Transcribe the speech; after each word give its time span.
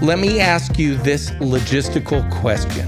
Let 0.00 0.20
me 0.20 0.38
ask 0.38 0.78
you 0.78 0.94
this 0.94 1.30
logistical 1.40 2.30
question 2.30 2.86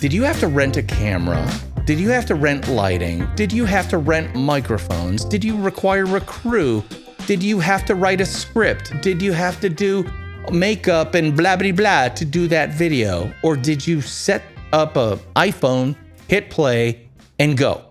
Did 0.00 0.14
you 0.14 0.22
have 0.22 0.40
to 0.40 0.48
rent 0.48 0.78
a 0.78 0.82
camera? 0.82 1.46
Did 1.84 2.00
you 2.00 2.08
have 2.08 2.24
to 2.24 2.34
rent 2.34 2.68
lighting? 2.68 3.28
Did 3.34 3.52
you 3.52 3.66
have 3.66 3.86
to 3.90 3.98
rent 3.98 4.34
microphones? 4.34 5.26
Did 5.26 5.44
you 5.44 5.60
require 5.60 6.16
a 6.16 6.22
crew? 6.22 6.82
Did 7.26 7.42
you 7.42 7.60
have 7.60 7.84
to 7.84 7.94
write 7.94 8.22
a 8.22 8.26
script? 8.26 8.98
Did 9.02 9.20
you 9.20 9.32
have 9.32 9.60
to 9.60 9.68
do 9.68 10.10
makeup 10.50 11.14
and 11.14 11.36
blah 11.36 11.56
blah 11.56 11.72
blah 11.72 12.08
to 12.08 12.24
do 12.24 12.48
that 12.48 12.70
video? 12.70 13.30
Or 13.42 13.54
did 13.54 13.86
you 13.86 14.00
set 14.00 14.42
up 14.72 14.96
a 14.96 15.18
iPhone, 15.36 15.96
hit 16.28 16.48
play, 16.48 17.08
and 17.38 17.58
go? 17.58 17.87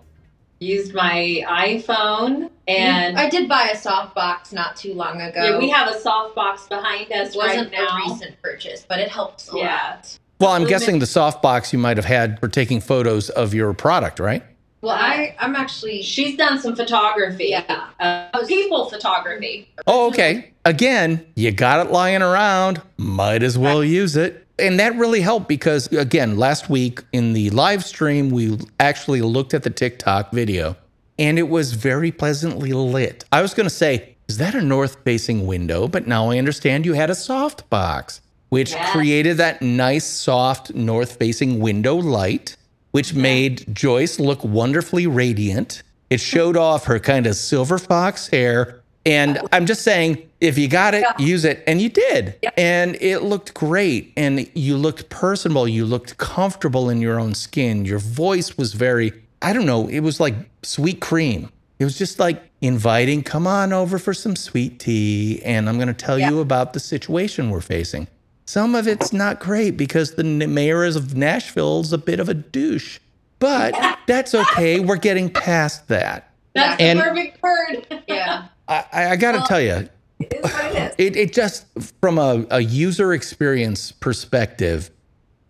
Used 0.60 0.92
my 0.92 1.44
iPhone 1.48 2.50
and 2.66 3.16
I 3.16 3.28
did 3.30 3.48
buy 3.48 3.70
a 3.72 3.76
softbox 3.76 4.52
not 4.52 4.74
too 4.76 4.92
long 4.92 5.20
ago. 5.20 5.44
yeah, 5.52 5.58
we 5.58 5.68
have 5.70 5.88
a 5.88 5.96
softbox 5.98 6.68
behind 6.68 7.12
us 7.12 7.34
It 7.34 7.36
wasn't 7.38 7.72
right 7.72 7.80
now. 7.80 7.86
a 8.06 8.10
recent 8.12 8.42
purchase, 8.42 8.84
but 8.88 8.98
it 8.98 9.08
helps 9.08 9.52
a 9.52 9.56
Yeah. 9.56 9.64
lot. 9.90 10.18
Well, 10.40 10.50
I'm 10.50 10.64
guessing 10.66 10.98
the 10.98 11.06
softbox 11.06 11.72
you 11.72 11.78
might 11.78 11.96
have 11.96 12.06
had 12.06 12.40
for 12.40 12.48
taking 12.48 12.80
photos 12.80 13.30
of 13.30 13.54
your 13.54 13.72
product, 13.72 14.18
right? 14.18 14.42
Well, 14.80 14.94
I 14.96 15.34
I'm 15.40 15.54
actually 15.56 16.02
She's 16.02 16.36
done 16.36 16.60
some 16.60 16.74
photography. 16.74 17.48
Yeah. 17.50 17.86
Uh, 18.00 18.44
people 18.46 18.86
photography. 18.90 19.68
Oh, 19.86 20.08
okay. 20.08 20.50
Again, 20.64 21.24
you 21.36 21.50
got 21.52 21.84
it 21.86 21.92
lying 21.92 22.22
around. 22.22 22.82
Might 22.96 23.42
as 23.44 23.56
well 23.56 23.82
use 23.84 24.16
it. 24.16 24.44
And 24.58 24.80
that 24.80 24.96
really 24.96 25.20
helped 25.20 25.48
because, 25.48 25.86
again, 25.92 26.36
last 26.36 26.68
week 26.68 27.00
in 27.12 27.32
the 27.32 27.50
live 27.50 27.84
stream, 27.84 28.30
we 28.30 28.58
actually 28.80 29.22
looked 29.22 29.54
at 29.54 29.62
the 29.62 29.70
TikTok 29.70 30.32
video 30.32 30.76
and 31.18 31.38
it 31.38 31.48
was 31.48 31.72
very 31.72 32.12
pleasantly 32.12 32.72
lit. 32.72 33.24
I 33.32 33.42
was 33.42 33.54
going 33.54 33.66
to 33.68 33.74
say, 33.74 34.16
is 34.28 34.38
that 34.38 34.54
a 34.54 34.62
north 34.62 34.98
facing 35.04 35.46
window? 35.46 35.88
But 35.88 36.06
now 36.06 36.30
I 36.30 36.38
understand 36.38 36.86
you 36.86 36.92
had 36.92 37.10
a 37.10 37.14
soft 37.14 37.68
box, 37.70 38.20
which 38.50 38.76
created 38.92 39.36
that 39.38 39.62
nice, 39.62 40.04
soft 40.04 40.74
north 40.74 41.16
facing 41.16 41.60
window 41.60 41.94
light, 41.96 42.56
which 42.92 43.14
made 43.14 43.74
Joyce 43.74 44.20
look 44.20 44.44
wonderfully 44.44 45.06
radiant. 45.06 45.82
It 46.10 46.20
showed 46.20 46.56
off 46.56 46.84
her 46.84 46.98
kind 46.98 47.26
of 47.26 47.36
silver 47.36 47.78
fox 47.78 48.28
hair. 48.28 48.77
And 49.08 49.40
I'm 49.52 49.64
just 49.64 49.82
saying, 49.82 50.28
if 50.42 50.58
you 50.58 50.68
got 50.68 50.92
it, 50.94 51.04
use 51.18 51.46
it. 51.46 51.64
And 51.66 51.80
you 51.80 51.88
did. 51.88 52.34
And 52.58 52.94
it 53.00 53.20
looked 53.20 53.54
great. 53.54 54.12
And 54.18 54.46
you 54.54 54.76
looked 54.76 55.08
personable. 55.08 55.66
You 55.66 55.86
looked 55.86 56.18
comfortable 56.18 56.90
in 56.90 57.00
your 57.00 57.18
own 57.18 57.34
skin. 57.34 57.86
Your 57.86 58.00
voice 58.00 58.58
was 58.58 58.74
very, 58.74 59.12
I 59.40 59.54
don't 59.54 59.64
know, 59.64 59.88
it 59.88 60.00
was 60.00 60.20
like 60.20 60.34
sweet 60.62 61.00
cream. 61.00 61.50
It 61.78 61.84
was 61.84 61.96
just 61.96 62.18
like 62.18 62.42
inviting, 62.60 63.22
come 63.22 63.46
on 63.46 63.72
over 63.72 63.98
for 63.98 64.12
some 64.12 64.36
sweet 64.36 64.78
tea. 64.78 65.40
And 65.42 65.70
I'm 65.70 65.76
going 65.76 65.88
to 65.88 65.94
tell 65.94 66.18
you 66.18 66.40
about 66.40 66.74
the 66.74 66.80
situation 66.80 67.48
we're 67.48 67.60
facing. 67.62 68.08
Some 68.44 68.74
of 68.74 68.86
it's 68.86 69.12
not 69.12 69.40
great 69.40 69.76
because 69.76 70.16
the 70.16 70.24
mayor 70.24 70.84
of 70.84 71.16
Nashville 71.16 71.80
is 71.80 71.92
a 71.94 71.98
bit 71.98 72.20
of 72.20 72.28
a 72.28 72.34
douche. 72.34 72.98
But 73.38 73.74
that's 74.06 74.34
okay. 74.34 74.80
We're 74.80 74.96
getting 74.96 75.30
past 75.30 75.88
that. 75.88 76.30
That's 76.54 76.78
And- 76.80 76.98
the 76.98 77.04
perfect 77.04 77.42
word. 77.42 78.02
yeah. 78.08 78.48
I, 78.68 78.84
I, 78.92 79.16
got 79.16 79.32
to 79.32 79.40
tell 79.46 79.60
you, 79.60 79.88
It 80.20 80.32
is 80.34 80.42
what 80.42 80.64
it 80.64 80.76
is. 80.76 80.94
it, 80.98 81.16
it 81.16 81.32
just, 81.32 81.66
from 82.00 82.18
a, 82.18 82.44
a 82.50 82.60
user 82.60 83.12
experience 83.14 83.92
perspective, 83.92 84.90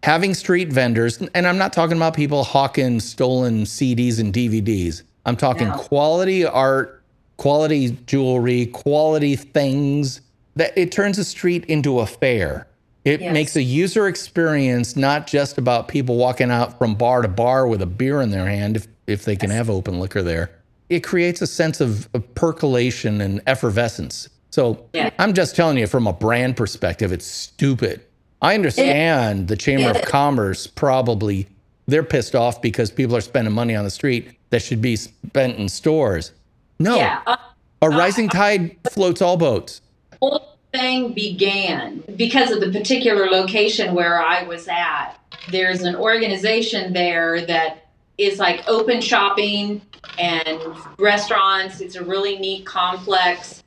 having 0.02 0.34
street 0.34 0.72
vendors, 0.72 1.19
and 1.34 1.47
I'm 1.47 1.58
not 1.58 1.72
talking 1.72 1.97
about 1.97 2.14
people 2.14 2.44
hawking 2.44 3.00
stolen 3.00 3.64
CDs 3.64 4.20
and 4.20 4.33
DVDs. 4.33 5.02
I'm 5.27 5.36
talking 5.36 5.69
No. 5.69 5.77
quality 5.77 6.44
art, 6.47 7.02
quality 7.36 7.98
jewelry, 8.06 8.66
quality 8.66 9.36
things. 9.36 10.20
That 10.56 10.77
it 10.77 10.91
turns 10.91 11.19
a 11.19 11.25
street 11.25 11.64
into 11.66 12.00
a 12.00 12.06
fair. 12.06 12.66
It 13.05 13.20
Yes. 13.20 13.32
makes 13.32 13.56
a 13.56 13.62
user 13.62 14.06
experience 14.08 14.97
not 14.97 15.27
just 15.27 15.56
about 15.56 15.86
people 15.88 16.16
walking 16.16 16.50
out 16.50 16.78
from 16.78 16.94
bar 16.94 17.22
to 17.22 17.28
bar 17.28 17.66
with 17.66 17.81
a 17.81 17.87
beer 17.87 18.20
in 18.20 18.31
their 18.31 18.47
hand, 18.47 18.76
if, 18.76 18.87
if 19.06 19.25
they 19.25 19.37
can 19.37 19.50
have 19.50 19.70
open 19.70 19.98
liquor 20.00 20.22
there. 20.22 20.50
It 20.88 21.00
creates 21.00 21.43
a 21.43 21.47
sense 21.47 21.81
of, 21.81 22.09
of 22.15 22.34
percolation 22.34 23.21
and 23.21 23.41
effervescence. 23.47 24.28
So 24.50 24.87
Yeah. 24.94 25.10
I'm 25.19 25.34
just 25.34 25.54
telling 25.54 25.76
you 25.78 25.87
from 25.87 26.06
a 26.06 26.12
brand 26.12 26.56
perspective, 26.56 27.12
it's 27.12 27.26
stupid. 27.26 28.00
I 28.41 28.54
understand 28.54 29.49
the 29.49 29.56
Chamber 29.56 29.91
of 29.91 30.03
Commerce 30.03 30.66
probably 30.66 31.47
they're 31.87 32.03
pissed 32.04 32.34
off 32.34 32.60
because 32.60 32.91
people 32.91 33.16
are 33.16 33.21
spending 33.22 33.53
money 33.54 33.75
on 33.75 33.82
the 33.84 33.91
street 33.91 34.31
that 34.50 34.60
should 34.62 34.81
be 34.82 34.94
spent 34.97 35.56
in 35.59 35.69
stores. 35.69 36.32
No, 36.78 36.97
Yeah. 36.97 37.20
uh, 37.26 37.37
a 37.82 37.88
rising 37.88 38.28
tide 38.28 38.76
floats 38.93 39.20
all 39.22 39.37
boats. 39.37 39.81
whole 40.20 40.56
thing 40.75 41.12
began 41.15 42.03
because 42.16 42.50
of 42.50 42.60
the 42.60 42.70
particular 42.70 43.26
location 43.31 43.94
where 43.94 44.20
I 44.22 44.43
was 44.43 44.69
at. 44.69 45.15
There's 45.50 45.82
an 45.82 45.97
organization 45.97 46.93
there 46.93 47.44
that 47.47 47.88
is 48.19 48.41
like 48.41 48.65
open 48.69 49.01
shopping 49.01 49.81
and 50.19 50.61
restaurants. 50.99 51.81
It's 51.81 51.95
a 51.95 52.05
really 52.05 52.39
neat 52.39 52.67
complex. 52.67 53.62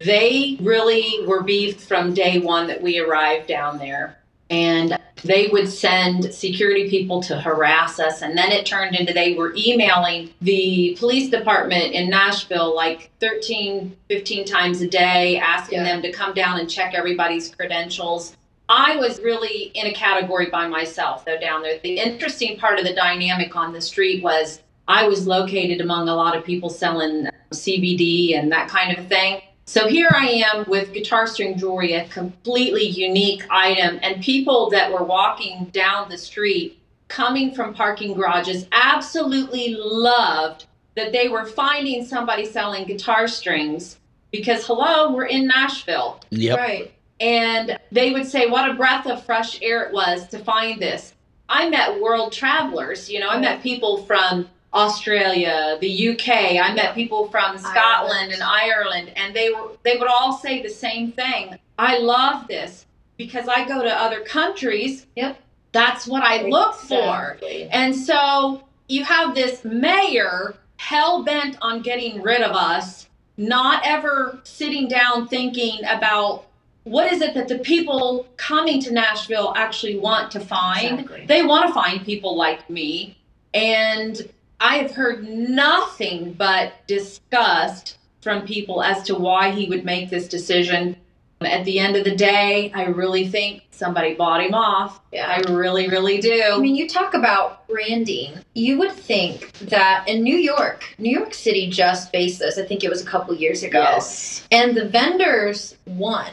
They 0.00 0.58
really 0.60 1.24
were 1.26 1.42
beefed 1.42 1.80
from 1.80 2.12
day 2.12 2.40
one 2.40 2.66
that 2.66 2.82
we 2.82 2.98
arrived 2.98 3.46
down 3.46 3.78
there. 3.78 4.18
And 4.50 4.98
they 5.24 5.46
would 5.46 5.68
send 5.68 6.34
security 6.34 6.90
people 6.90 7.22
to 7.22 7.40
harass 7.40 8.00
us. 8.00 8.22
And 8.22 8.36
then 8.36 8.50
it 8.50 8.66
turned 8.66 8.96
into 8.96 9.12
they 9.12 9.34
were 9.34 9.54
emailing 9.56 10.30
the 10.42 10.96
police 10.98 11.30
department 11.30 11.92
in 11.94 12.10
Nashville 12.10 12.74
like 12.74 13.10
13, 13.20 13.96
15 14.08 14.44
times 14.44 14.82
a 14.82 14.88
day, 14.88 15.38
asking 15.38 15.78
Yeah. 15.78 15.84
them 15.84 16.02
to 16.02 16.12
come 16.12 16.34
down 16.34 16.58
and 16.58 16.68
check 16.68 16.92
everybody's 16.94 17.54
credentials. 17.54 18.36
I 18.68 18.96
was 18.96 19.20
really 19.20 19.70
in 19.74 19.86
a 19.86 19.92
category 19.92 20.48
by 20.50 20.66
myself, 20.68 21.24
though, 21.24 21.38
down 21.38 21.62
there. 21.62 21.78
The 21.82 21.98
interesting 21.98 22.58
part 22.58 22.78
of 22.78 22.84
the 22.84 22.94
dynamic 22.94 23.54
on 23.56 23.72
the 23.72 23.80
street 23.80 24.22
was 24.22 24.62
I 24.88 25.06
was 25.06 25.26
located 25.26 25.80
among 25.80 26.08
a 26.08 26.14
lot 26.14 26.36
of 26.36 26.44
people 26.44 26.70
selling 26.70 27.28
CBD 27.52 28.38
and 28.38 28.50
that 28.52 28.68
kind 28.68 28.96
of 28.96 29.06
thing. 29.06 29.42
So 29.64 29.86
here 29.86 30.10
I 30.12 30.26
am 30.26 30.64
with 30.68 30.92
guitar 30.92 31.26
string 31.26 31.56
jewelry, 31.56 31.94
a 31.94 32.06
completely 32.08 32.86
unique 32.86 33.44
item, 33.50 34.00
and 34.02 34.22
people 34.22 34.70
that 34.70 34.92
were 34.92 35.04
walking 35.04 35.66
down 35.66 36.08
the 36.08 36.18
street 36.18 36.78
coming 37.08 37.54
from 37.54 37.74
parking 37.74 38.14
garages 38.14 38.66
absolutely 38.72 39.76
loved 39.78 40.64
that 40.96 41.12
they 41.12 41.28
were 41.28 41.46
finding 41.46 42.04
somebody 42.04 42.44
selling 42.44 42.84
guitar 42.86 43.28
strings 43.28 43.98
because, 44.30 44.66
hello, 44.66 45.12
we're 45.12 45.26
in 45.26 45.46
Nashville. 45.46 46.20
Yep. 46.30 46.58
Right. 46.58 46.92
And 47.22 47.78
they 47.92 48.10
would 48.10 48.26
say, 48.26 48.46
What 48.46 48.68
a 48.68 48.74
breath 48.74 49.06
of 49.06 49.24
fresh 49.24 49.62
air 49.62 49.84
it 49.84 49.92
was 49.92 50.26
to 50.28 50.38
find 50.40 50.82
this. 50.82 51.14
I 51.48 51.68
met 51.70 52.00
world 52.00 52.32
travelers, 52.32 53.08
you 53.08 53.20
know, 53.20 53.28
I 53.28 53.38
met 53.38 53.62
people 53.62 54.04
from 54.04 54.48
Australia, 54.74 55.76
the 55.80 56.08
UK, 56.10 56.28
I 56.62 56.72
met 56.74 56.94
people 56.94 57.28
from 57.28 57.58
Scotland 57.58 58.32
and 58.32 58.42
Ireland, 58.42 59.12
and 59.16 59.36
they 59.36 59.50
were 59.50 59.72
they 59.82 59.98
would 59.98 60.08
all 60.08 60.32
say 60.32 60.62
the 60.62 60.70
same 60.70 61.12
thing. 61.12 61.58
I 61.78 61.98
love 61.98 62.48
this 62.48 62.86
because 63.16 63.48
I 63.48 63.66
go 63.66 63.82
to 63.82 63.90
other 63.90 64.20
countries. 64.20 65.06
Yep. 65.16 65.38
That's 65.72 66.06
what 66.06 66.22
I 66.22 66.42
look 66.48 66.74
for. 66.74 67.32
Exactly. 67.32 67.68
And 67.70 67.94
so 67.94 68.64
you 68.88 69.04
have 69.04 69.34
this 69.34 69.64
mayor 69.64 70.54
hell 70.76 71.22
bent 71.22 71.56
on 71.62 71.82
getting 71.82 72.20
rid 72.22 72.40
of 72.42 72.52
us, 72.52 73.08
not 73.36 73.82
ever 73.84 74.40
sitting 74.42 74.88
down 74.88 75.28
thinking 75.28 75.78
about 75.88 76.46
what 76.84 77.12
is 77.12 77.22
it 77.22 77.34
that 77.34 77.48
the 77.48 77.58
people 77.58 78.26
coming 78.36 78.80
to 78.82 78.92
Nashville 78.92 79.52
actually 79.56 79.98
want 79.98 80.30
to 80.32 80.40
find. 80.40 81.00
Exactly. 81.00 81.26
They 81.26 81.44
want 81.44 81.68
to 81.68 81.74
find 81.74 82.04
people 82.04 82.36
like 82.36 82.68
me. 82.68 83.16
And 83.54 84.28
I 84.60 84.76
have 84.78 84.92
heard 84.92 85.28
nothing 85.28 86.32
but 86.32 86.72
disgust 86.86 87.98
from 88.20 88.46
people 88.46 88.82
as 88.82 89.02
to 89.04 89.14
why 89.14 89.50
he 89.50 89.68
would 89.68 89.84
make 89.84 90.10
this 90.10 90.28
decision. 90.28 90.96
At 91.40 91.64
the 91.64 91.80
end 91.80 91.96
of 91.96 92.04
the 92.04 92.14
day, 92.14 92.70
I 92.72 92.84
really 92.84 93.26
think 93.26 93.64
somebody 93.72 94.14
bought 94.14 94.44
him 94.44 94.54
off. 94.54 95.00
Yeah. 95.12 95.26
I 95.26 95.50
really, 95.50 95.88
really 95.88 96.20
do. 96.20 96.40
I 96.54 96.58
mean, 96.58 96.76
you 96.76 96.88
talk 96.88 97.14
about 97.14 97.66
branding. 97.66 98.34
You 98.54 98.78
would 98.78 98.92
think 98.92 99.52
that 99.58 100.06
in 100.06 100.22
New 100.22 100.36
York, 100.36 100.94
New 100.98 101.10
York 101.10 101.34
City 101.34 101.68
just 101.68 102.12
faced 102.12 102.38
this. 102.38 102.58
I 102.58 102.64
think 102.64 102.84
it 102.84 102.90
was 102.90 103.02
a 103.02 103.06
couple 103.06 103.34
years 103.34 103.64
ago. 103.64 103.80
Yes. 103.80 104.46
And 104.52 104.76
the 104.76 104.84
vendors 104.88 105.76
won, 105.86 106.30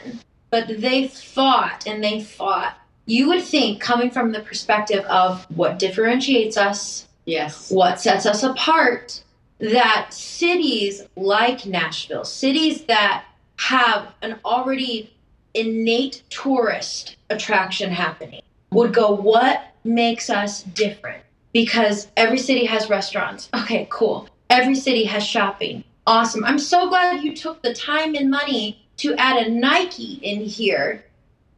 but 0.50 0.80
they 0.80 1.08
fought 1.08 1.86
and 1.86 2.02
they 2.02 2.20
fought. 2.22 2.76
You 3.06 3.28
would 3.28 3.42
think, 3.42 3.80
coming 3.80 4.10
from 4.10 4.32
the 4.32 4.40
perspective 4.40 5.04
of 5.06 5.44
what 5.56 5.78
differentiates 5.78 6.56
us, 6.56 7.08
Yes. 7.24 7.70
what 7.70 8.00
sets 8.00 8.26
us 8.26 8.42
apart, 8.42 9.22
that 9.58 10.08
cities 10.12 11.02
like 11.16 11.66
Nashville, 11.66 12.24
cities 12.24 12.84
that 12.84 13.24
have 13.56 14.08
an 14.22 14.38
already 14.44 15.12
innate 15.54 16.22
tourist 16.30 17.16
attraction 17.30 17.90
happening, 17.90 18.42
would 18.70 18.94
go, 18.94 19.12
What 19.12 19.64
makes 19.84 20.30
us 20.30 20.62
different? 20.62 21.22
Because 21.52 22.08
every 22.16 22.38
city 22.38 22.64
has 22.66 22.88
restaurants. 22.88 23.48
Okay, 23.54 23.88
cool. 23.90 24.28
Every 24.50 24.74
city 24.76 25.04
has 25.04 25.24
shopping. 25.24 25.82
Awesome. 26.06 26.44
I'm 26.44 26.58
so 26.58 26.88
glad 26.88 27.22
you 27.22 27.34
took 27.36 27.62
the 27.62 27.74
time 27.74 28.14
and 28.14 28.30
money 28.30 28.80
to 29.00 29.14
add 29.16 29.46
a 29.46 29.50
Nike 29.50 30.14
in 30.22 30.40
here 30.40 31.04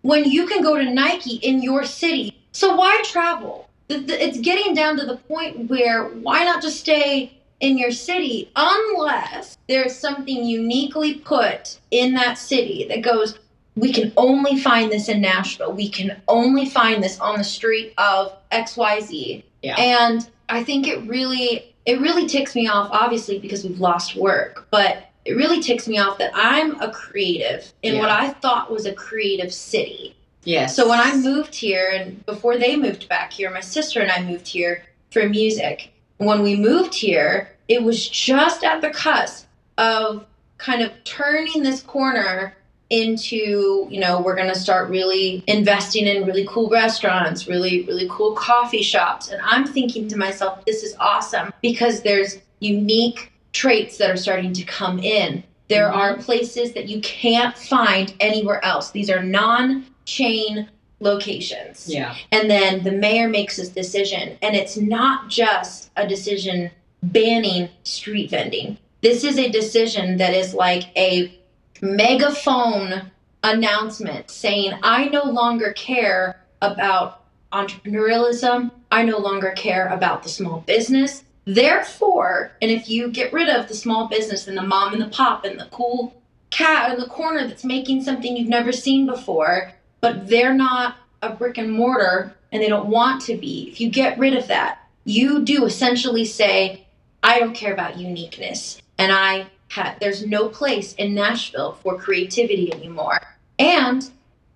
when 0.03 0.25
you 0.25 0.47
can 0.47 0.63
go 0.63 0.77
to 0.77 0.91
Nike 0.91 1.37
in 1.37 1.63
your 1.63 1.85
city. 1.85 2.37
So 2.53 2.75
why 2.77 3.03
travel? 3.05 3.69
It's 3.89 4.41
getting 4.41 4.75
down 4.75 4.97
to 4.99 5.07
the 5.07 5.17
point 5.17 5.69
where 5.69 6.05
why 6.05 6.45
not 6.45 6.63
just 6.63 6.81
stay 6.81 7.39
in 7.61 7.79
your 7.79 7.93
city 7.93 8.51
unless 8.57 9.57
there's 9.69 9.97
something 9.97 10.45
uniquely 10.45 11.15
put 11.15 11.79
in 11.91 12.15
that 12.15 12.39
city 12.39 12.87
that 12.89 13.03
goes, 13.03 13.39
we 13.77 13.93
can 13.93 14.13
only 14.17 14.59
find 14.59 14.91
this 14.91 15.09
in 15.09 15.21
Nashville. 15.21 15.73
We 15.73 15.89
can 15.89 16.21
only 16.29 16.69
find 16.69 17.03
this 17.03 17.19
on 17.21 17.39
the 17.39 17.45
street 17.45 17.95
of 17.99 18.37
XYZ. 18.51 19.43
Yeah. 19.63 19.77
And 19.77 20.29
I 20.49 20.65
think 20.65 20.87
it 20.89 21.07
really 21.09 21.75
it 21.87 22.01
really 22.01 22.29
ticks 22.29 22.55
me 22.55 22.69
off 22.69 22.89
obviously 22.93 23.39
because 23.39 23.65
we've 23.65 23.81
lost 23.81 24.15
work, 24.17 24.67
but 24.71 25.09
it 25.25 25.33
really 25.37 25.61
ticks 25.61 25.87
me 25.87 25.99
off 25.99 26.19
that 26.19 26.33
I'm 26.35 26.81
a 26.81 26.91
creative 26.91 27.73
in 27.83 27.95
Yeah. 27.95 28.01
what 28.01 28.11
I 28.11 28.31
thought 28.31 28.71
was 28.71 28.87
a 28.87 28.93
creative 28.93 29.53
city. 29.53 30.17
Yes. 30.45 30.75
So 30.75 30.89
when 30.89 30.99
I 30.99 31.15
moved 31.17 31.55
here 31.55 31.91
and 31.95 32.25
before 32.27 32.59
they 32.59 32.75
moved 32.77 33.09
back 33.09 33.33
here, 33.33 33.51
my 33.51 33.61
sister 33.61 34.01
and 34.01 34.11
I 34.11 34.23
moved 34.23 34.49
here 34.49 34.85
for 35.11 35.29
music. 35.29 35.93
When 36.19 36.43
we 36.43 36.57
moved 36.57 36.95
here, 36.95 37.51
it 37.69 37.83
was 37.83 38.09
just 38.09 38.65
at 38.65 38.81
the 38.81 38.91
cusp 38.91 39.47
of 39.79 40.27
kind 40.59 40.83
of 40.83 40.91
turning 41.05 41.63
this 41.63 41.81
corner 41.83 42.57
into, 42.91 43.87
you 43.91 43.99
know, 44.01 44.21
we're 44.21 44.35
going 44.37 44.49
to 44.53 44.59
start 44.59 44.91
really 44.91 45.43
investing 45.47 46.07
in 46.07 46.27
really 46.27 46.47
cool 46.49 46.69
restaurants, 46.69 47.49
really, 47.49 47.85
really 47.85 48.07
cool 48.11 48.35
coffee 48.35 48.83
shops. 48.83 49.31
And 49.31 49.41
I'm 49.43 49.67
thinking 49.67 50.09
to 50.09 50.17
myself, 50.17 50.65
this 50.67 50.83
is 50.83 50.95
awesome 51.01 51.53
because 51.63 52.03
there's 52.03 52.39
unique 52.61 53.32
traits 53.53 53.99
that 53.99 54.11
are 54.11 54.17
starting 54.17 54.53
to 54.55 54.63
come 54.65 54.99
in. 54.99 55.45
There 55.69 55.89
Mhm. 55.89 55.97
are 55.97 56.17
places 56.19 56.73
that 56.73 56.89
you 56.89 57.01
can't 57.01 57.57
find 57.57 58.13
anywhere 58.21 58.65
else. 58.65 58.91
These 58.91 59.11
are 59.11 59.23
non 59.23 59.87
chain 60.05 60.69
locations. 61.01 61.89
yeah. 61.89 62.15
And 62.31 62.49
then 62.51 62.85
the 62.85 62.93
mayor 62.93 63.29
makes 63.29 63.57
this 63.57 63.69
decision, 63.71 64.39
and 64.41 64.55
it's 64.55 64.77
not 64.77 65.29
just 65.29 65.91
a 65.97 66.07
decision 66.07 66.71
banning 67.03 67.69
street 67.83 68.31
vending. 68.31 68.79
This 69.01 69.25
is 69.25 69.37
a 69.37 69.49
decision 69.49 70.19
that 70.19 70.33
is 70.33 70.55
like 70.55 70.85
a 70.97 71.37
megaphone 71.81 73.11
announcement 73.43 74.31
saying, 74.31 74.73
I 74.85 75.07
no 75.07 75.25
longer 75.25 75.73
care 75.73 76.41
about 76.61 77.25
entrepreneurialism. 77.53 78.71
I 78.93 79.03
no 79.03 79.19
longer 79.19 79.51
care 79.57 79.89
about 79.89 80.23
the 80.23 80.29
small 80.29 80.63
business. 80.67 81.25
Therefore, 81.45 82.53
and 82.63 82.71
if 82.71 82.89
you 82.89 83.11
get 83.11 83.33
rid 83.33 83.49
of 83.49 83.69
the 83.69 83.75
small 83.75 84.07
business 84.09 84.47
and 84.47 84.57
the 84.57 84.63
mom 84.63 84.93
and 84.93 85.03
the 85.03 85.09
pop 85.09 85.45
and 85.45 85.59
the 85.59 85.69
cool 85.73 86.15
cat 86.51 86.93
in 86.93 87.01
the 87.01 87.07
corner 87.07 87.47
that's 87.49 87.65
making 87.65 88.03
something 88.03 88.37
you've 88.37 88.49
never 88.49 88.71
seen 88.71 89.07
before, 89.07 89.73
but 90.01 90.29
they're 90.29 90.55
not 90.55 90.97
a 91.23 91.31
brick 91.31 91.59
and 91.59 91.73
mortar 91.73 92.35
and 92.53 92.63
they 92.63 92.69
don't 92.69 92.89
want 92.89 93.23
to 93.23 93.37
be, 93.37 93.69
if 93.71 93.81
you 93.81 93.91
get 93.91 94.19
rid 94.19 94.35
of 94.35 94.47
that, 94.49 94.79
you 95.05 95.43
do 95.43 95.65
essentially 95.65 96.25
say, 96.25 96.87
I 97.23 97.39
don't 97.39 97.55
care 97.55 97.73
about 97.73 97.99
uniqueness. 97.99 98.81
And 98.99 99.11
I 99.11 99.47
had, 99.69 99.99
there's 100.01 100.27
no 100.27 100.49
place 100.49 100.93
in 100.95 101.15
Nashville 101.15 101.73
for 101.73 101.99
creativity 101.99 102.73
anymore. 102.73 103.21
And 103.59 104.09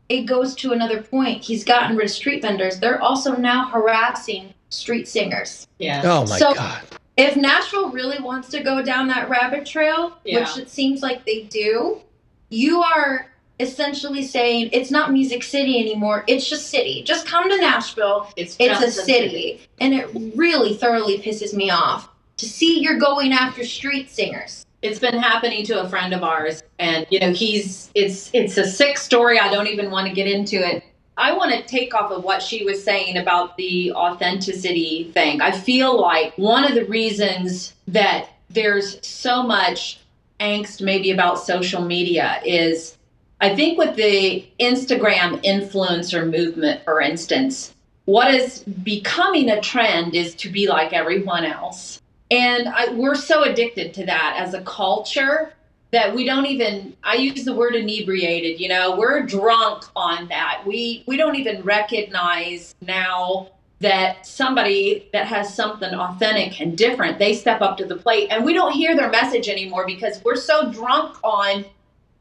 it 0.08 0.22
goes 0.22 0.54
to 0.56 0.72
another 0.72 1.02
point. 1.02 1.42
He's 1.42 1.64
gotten 1.64 1.96
rid 1.96 2.06
of 2.06 2.10
street 2.10 2.42
vendors. 2.42 2.78
They're 2.78 3.00
also 3.00 3.34
now 3.34 3.68
harassing 3.68 4.54
street 4.70 5.08
singers. 5.08 5.66
Yeah. 5.78 6.02
Oh 6.04 6.26
my 6.26 6.38
So- 6.38 6.54
God. 6.54 6.80
If 7.16 7.34
Nashville 7.34 7.88
really 7.90 8.18
wants 8.20 8.48
to 8.50 8.62
go 8.62 8.82
down 8.82 9.08
that 9.08 9.30
rabbit 9.30 9.64
trail, 9.64 10.18
Yeah. 10.24 10.40
which 10.40 10.58
it 10.58 10.68
seems 10.70 11.02
like 11.02 11.24
they 11.24 11.44
do, 11.44 12.02
you 12.50 12.82
are 12.82 13.32
essentially 13.58 14.22
saying 14.22 14.68
it's 14.72 14.90
not 14.90 15.12
Music 15.12 15.42
City 15.42 15.80
anymore. 15.80 16.24
It's 16.26 16.46
just 16.46 16.68
city. 16.68 17.02
Just 17.02 17.26
come 17.26 17.48
to 17.50 17.56
Nashville. 17.58 18.28
It's 18.36 18.54
It's 18.58 18.80
a 18.80 18.84
just 18.86 19.06
city. 19.06 19.60
And 19.80 19.94
it 19.94 20.08
really 20.34 20.74
thoroughly 20.74 21.18
pisses 21.18 21.54
me 21.54 21.70
off 21.70 22.10
to 22.36 22.46
see 22.46 22.80
you're 22.80 22.98
going 22.98 23.32
after 23.32 23.64
street 23.64 24.10
singers. 24.10 24.66
It's 24.82 24.98
been 24.98 25.18
happening 25.18 25.64
to 25.66 25.80
a 25.80 25.88
friend 25.88 26.12
of 26.12 26.22
ours, 26.22 26.62
and 26.78 27.06
you 27.08 27.18
know 27.18 27.32
he's 27.32 27.90
it's 27.94 28.30
it's 28.34 28.58
a 28.58 28.64
sick 28.70 28.98
story. 28.98 29.38
I 29.40 29.50
don't 29.50 29.68
even 29.68 29.90
want 29.90 30.06
to 30.06 30.12
get 30.12 30.26
into 30.26 30.56
it. 30.56 30.84
I 31.16 31.32
want 31.32 31.52
to 31.52 31.62
take 31.62 31.94
off 31.94 32.10
of 32.10 32.24
what 32.24 32.42
she 32.42 32.64
was 32.64 32.82
saying 32.82 33.16
about 33.16 33.56
the 33.56 33.92
authenticity 33.92 35.10
thing. 35.12 35.40
I 35.40 35.50
feel 35.50 35.98
like 35.98 36.36
one 36.36 36.64
of 36.64 36.74
the 36.74 36.84
reasons 36.84 37.74
that 37.88 38.28
there's 38.50 39.04
so 39.06 39.42
much 39.42 39.98
angst 40.40 40.82
maybe 40.82 41.10
about 41.10 41.38
social 41.38 41.82
media 41.82 42.40
is 42.44 42.96
I 43.40 43.54
think 43.54 43.78
with 43.78 43.96
the 43.96 44.46
Instagram 44.60 45.42
influencer 45.44 46.30
movement, 46.30 46.84
for 46.84 47.00
instance, 47.00 47.74
what 48.06 48.32
is 48.32 48.60
becoming 48.60 49.50
a 49.50 49.60
trend 49.60 50.14
is 50.14 50.34
to 50.36 50.48
be 50.48 50.68
like 50.68 50.92
everyone 50.92 51.44
else. 51.44 52.00
And 52.30 52.68
I, 52.68 52.92
we're 52.92 53.14
so 53.14 53.42
addicted 53.44 53.94
to 53.94 54.06
that 54.06 54.36
as 54.38 54.54
a 54.54 54.62
culture 54.62 55.52
that 55.96 56.14
we 56.14 56.26
don't 56.26 56.44
even 56.44 56.94
I 57.02 57.14
use 57.14 57.46
the 57.46 57.54
word 57.54 57.74
inebriated, 57.74 58.60
you 58.60 58.68
know, 58.68 58.96
we're 58.96 59.22
drunk 59.22 59.84
on 59.96 60.28
that. 60.28 60.62
We 60.66 61.02
we 61.06 61.16
don't 61.16 61.36
even 61.36 61.62
recognize 61.62 62.74
now 62.82 63.48
that 63.80 64.26
somebody 64.26 65.08
that 65.14 65.26
has 65.26 65.54
something 65.54 65.94
authentic 65.94 66.60
and 66.60 66.76
different, 66.76 67.18
they 67.18 67.32
step 67.32 67.62
up 67.62 67.78
to 67.78 67.86
the 67.86 67.96
plate 67.96 68.28
and 68.30 68.44
we 68.44 68.52
don't 68.52 68.72
hear 68.72 68.94
their 68.94 69.08
message 69.08 69.48
anymore 69.48 69.86
because 69.86 70.22
we're 70.22 70.36
so 70.36 70.70
drunk 70.70 71.16
on 71.24 71.64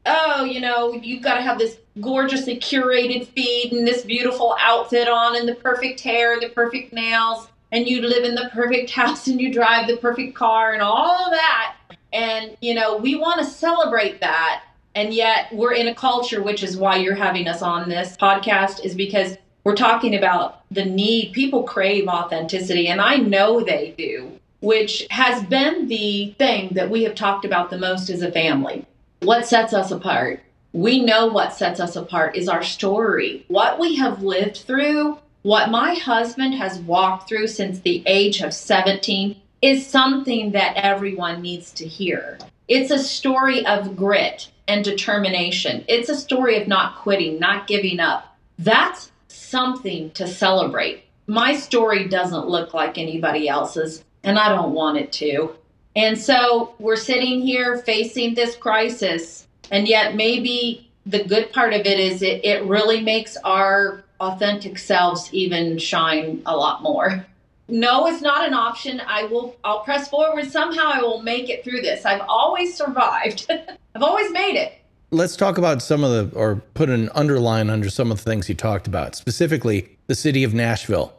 oh, 0.06 0.44
you 0.44 0.60
know, 0.60 0.94
you've 0.94 1.22
got 1.22 1.34
to 1.34 1.42
have 1.42 1.58
this 1.58 1.76
gorgeously 2.00 2.56
curated 2.58 3.26
feed 3.28 3.72
and 3.72 3.86
this 3.86 4.02
beautiful 4.02 4.56
outfit 4.58 5.06
on 5.06 5.36
and 5.36 5.46
the 5.46 5.56
perfect 5.56 6.00
hair 6.00 6.32
and 6.32 6.40
the 6.40 6.48
perfect 6.48 6.94
nails 6.94 7.48
and 7.72 7.86
you 7.86 8.00
live 8.00 8.24
in 8.24 8.34
the 8.34 8.48
perfect 8.54 8.90
house 9.00 9.26
and 9.26 9.38
you 9.38 9.52
drive 9.52 9.86
the 9.86 9.98
perfect 9.98 10.34
car 10.34 10.72
and 10.72 10.80
all 10.80 11.26
of 11.26 11.32
that. 11.32 11.76
And, 12.12 12.56
you 12.60 12.74
know, 12.74 12.96
we 12.96 13.14
want 13.14 13.40
to 13.40 13.44
celebrate 13.44 14.20
that. 14.20 14.62
And 14.94 15.12
yet 15.12 15.48
we're 15.52 15.74
in 15.74 15.88
a 15.88 15.94
culture, 15.94 16.42
which 16.42 16.62
is 16.62 16.76
why 16.76 16.96
you're 16.96 17.14
having 17.14 17.48
us 17.48 17.60
on 17.60 17.88
this 17.88 18.16
podcast, 18.16 18.84
is 18.84 18.94
because 18.94 19.36
we're 19.64 19.74
talking 19.74 20.14
about 20.14 20.62
the 20.70 20.84
need. 20.84 21.32
People 21.32 21.64
crave 21.64 22.06
authenticity, 22.06 22.88
and 22.88 23.00
I 23.00 23.16
know 23.16 23.62
they 23.62 23.94
do, 23.98 24.30
which 24.60 25.06
has 25.10 25.42
been 25.44 25.88
the 25.88 26.34
thing 26.38 26.70
that 26.74 26.88
we 26.88 27.02
have 27.02 27.14
talked 27.14 27.44
about 27.44 27.68
the 27.68 27.78
most 27.78 28.08
as 28.08 28.22
a 28.22 28.30
family. 28.30 28.86
What 29.20 29.44
sets 29.44 29.74
us 29.74 29.90
apart? 29.90 30.40
We 30.72 31.02
know 31.02 31.26
what 31.26 31.52
sets 31.52 31.80
us 31.80 31.96
apart 31.96 32.36
is 32.36 32.48
our 32.48 32.62
story, 32.62 33.44
what 33.48 33.78
we 33.80 33.96
have 33.96 34.22
lived 34.22 34.58
through, 34.58 35.18
what 35.42 35.70
my 35.70 35.94
husband 35.94 36.54
has 36.54 36.78
walked 36.78 37.28
through 37.28 37.48
since 37.48 37.80
the 37.80 38.02
age 38.06 38.40
of 38.40 38.54
17 38.54 39.36
is 39.62 39.86
something 39.86 40.52
that 40.52 40.76
everyone 40.76 41.42
needs 41.42 41.72
to 41.72 41.86
hear. 41.86 42.38
It's 42.68 42.90
a 42.90 42.98
story 42.98 43.64
of 43.66 43.96
grit 43.96 44.50
and 44.68 44.84
determination. 44.84 45.84
It's 45.88 46.08
a 46.08 46.16
story 46.16 46.60
of 46.60 46.68
not 46.68 46.96
quitting, 46.96 47.38
not 47.38 47.66
giving 47.66 48.00
up. 48.00 48.36
That's 48.58 49.10
something 49.28 50.10
to 50.12 50.26
celebrate. 50.26 51.04
My 51.26 51.56
story 51.56 52.08
doesn't 52.08 52.48
look 52.48 52.74
like 52.74 52.98
anybody 52.98 53.48
else's, 53.48 54.04
and 54.22 54.38
I 54.38 54.48
don't 54.48 54.72
want 54.72 54.98
it 54.98 55.12
to. 55.12 55.54
And 55.94 56.18
so 56.18 56.74
we're 56.78 56.96
sitting 56.96 57.40
here 57.40 57.78
facing 57.78 58.34
this 58.34 58.56
crisis, 58.56 59.46
and 59.70 59.88
yet 59.88 60.14
maybe 60.14 60.90
the 61.06 61.24
good 61.24 61.52
part 61.52 61.72
of 61.72 61.86
it 61.86 61.98
is 61.98 62.22
it, 62.22 62.44
it 62.44 62.64
really 62.64 63.00
makes 63.00 63.36
our 63.38 64.04
authentic 64.20 64.78
selves 64.78 65.32
even 65.32 65.78
shine 65.78 66.42
a 66.46 66.56
lot 66.56 66.82
more. 66.82 67.24
No 67.68 68.06
is 68.06 68.22
not 68.22 68.46
an 68.46 68.54
option. 68.54 69.00
I 69.06 69.24
will 69.24 69.56
I'll 69.64 69.80
press 69.80 70.08
forward. 70.08 70.50
Somehow 70.50 70.90
I 70.92 71.02
will 71.02 71.22
make 71.22 71.48
it 71.48 71.64
through 71.64 71.80
this. 71.80 72.04
I've 72.04 72.22
always 72.28 72.76
survived. 72.76 73.46
I've 73.94 74.02
always 74.02 74.30
made 74.30 74.56
it. 74.56 74.74
Let's 75.10 75.36
talk 75.36 75.56
about 75.56 75.82
some 75.82 76.02
of 76.02 76.30
the, 76.30 76.36
or 76.36 76.56
put 76.74 76.90
an 76.90 77.10
underline 77.14 77.70
under 77.70 77.88
some 77.88 78.10
of 78.10 78.18
the 78.18 78.30
things 78.30 78.48
you 78.48 78.54
talked 78.54 78.86
about, 78.86 79.14
specifically 79.14 79.96
the 80.08 80.14
city 80.14 80.42
of 80.44 80.52
Nashville. 80.52 81.12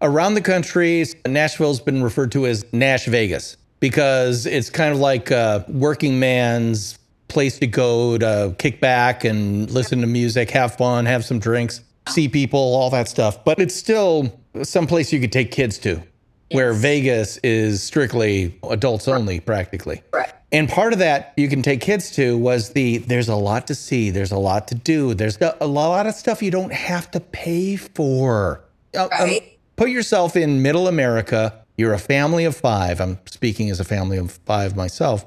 Around 0.00 0.34
the 0.34 0.40
country, 0.40 1.04
Nashville's 1.26 1.80
been 1.80 2.02
referred 2.02 2.32
to 2.32 2.46
as 2.46 2.64
Nash 2.72 3.06
Vegas 3.06 3.56
because 3.80 4.46
it's 4.46 4.70
kind 4.70 4.92
of 4.92 4.98
like 4.98 5.30
a 5.30 5.64
working 5.68 6.18
man's 6.18 6.98
place 7.28 7.58
to 7.58 7.66
go 7.66 8.16
to 8.18 8.54
kick 8.58 8.80
back 8.80 9.24
and 9.24 9.70
listen 9.70 10.00
to 10.00 10.06
music, 10.06 10.50
have 10.50 10.76
fun, 10.76 11.06
have 11.06 11.24
some 11.24 11.38
drinks, 11.38 11.82
see 12.08 12.28
people, 12.28 12.58
all 12.58 12.90
that 12.90 13.08
stuff. 13.08 13.44
But 13.44 13.58
it's 13.58 13.74
still 13.74 14.32
some 14.64 14.86
place 14.86 15.12
you 15.12 15.20
could 15.20 15.32
take 15.32 15.50
kids 15.50 15.78
to, 15.78 16.02
where 16.50 16.72
Vegas 16.72 17.38
is 17.38 17.82
strictly 17.82 18.58
adults 18.70 19.08
only, 19.08 19.40
practically. 19.40 20.02
Right. 20.12 20.32
And 20.52 20.68
part 20.68 20.92
of 20.92 21.00
that 21.00 21.32
you 21.36 21.48
can 21.48 21.62
take 21.62 21.80
kids 21.80 22.10
to 22.12 22.38
was 22.38 22.70
the 22.70 22.98
there's 22.98 23.28
a 23.28 23.34
lot 23.34 23.66
to 23.66 23.74
see, 23.74 24.10
there's 24.10 24.30
a 24.30 24.38
lot 24.38 24.68
to 24.68 24.74
do, 24.74 25.12
there's 25.12 25.38
a 25.40 25.66
lot 25.66 26.06
of 26.06 26.14
stuff 26.14 26.42
you 26.42 26.50
don't 26.52 26.72
have 26.72 27.10
to 27.10 27.20
pay 27.20 27.76
for. 27.76 28.62
Uh, 28.96 29.02
um, 29.04 29.08
Right. 29.10 29.58
put 29.74 29.90
yourself 29.90 30.36
in 30.36 30.62
middle 30.62 30.86
America. 30.88 31.52
You're 31.76 31.92
a 31.92 31.98
family 31.98 32.44
of 32.44 32.56
five. 32.56 33.00
I'm 33.00 33.18
speaking 33.26 33.70
as 33.70 33.80
a 33.80 33.84
family 33.84 34.16
of 34.16 34.30
five 34.46 34.76
myself. 34.76 35.26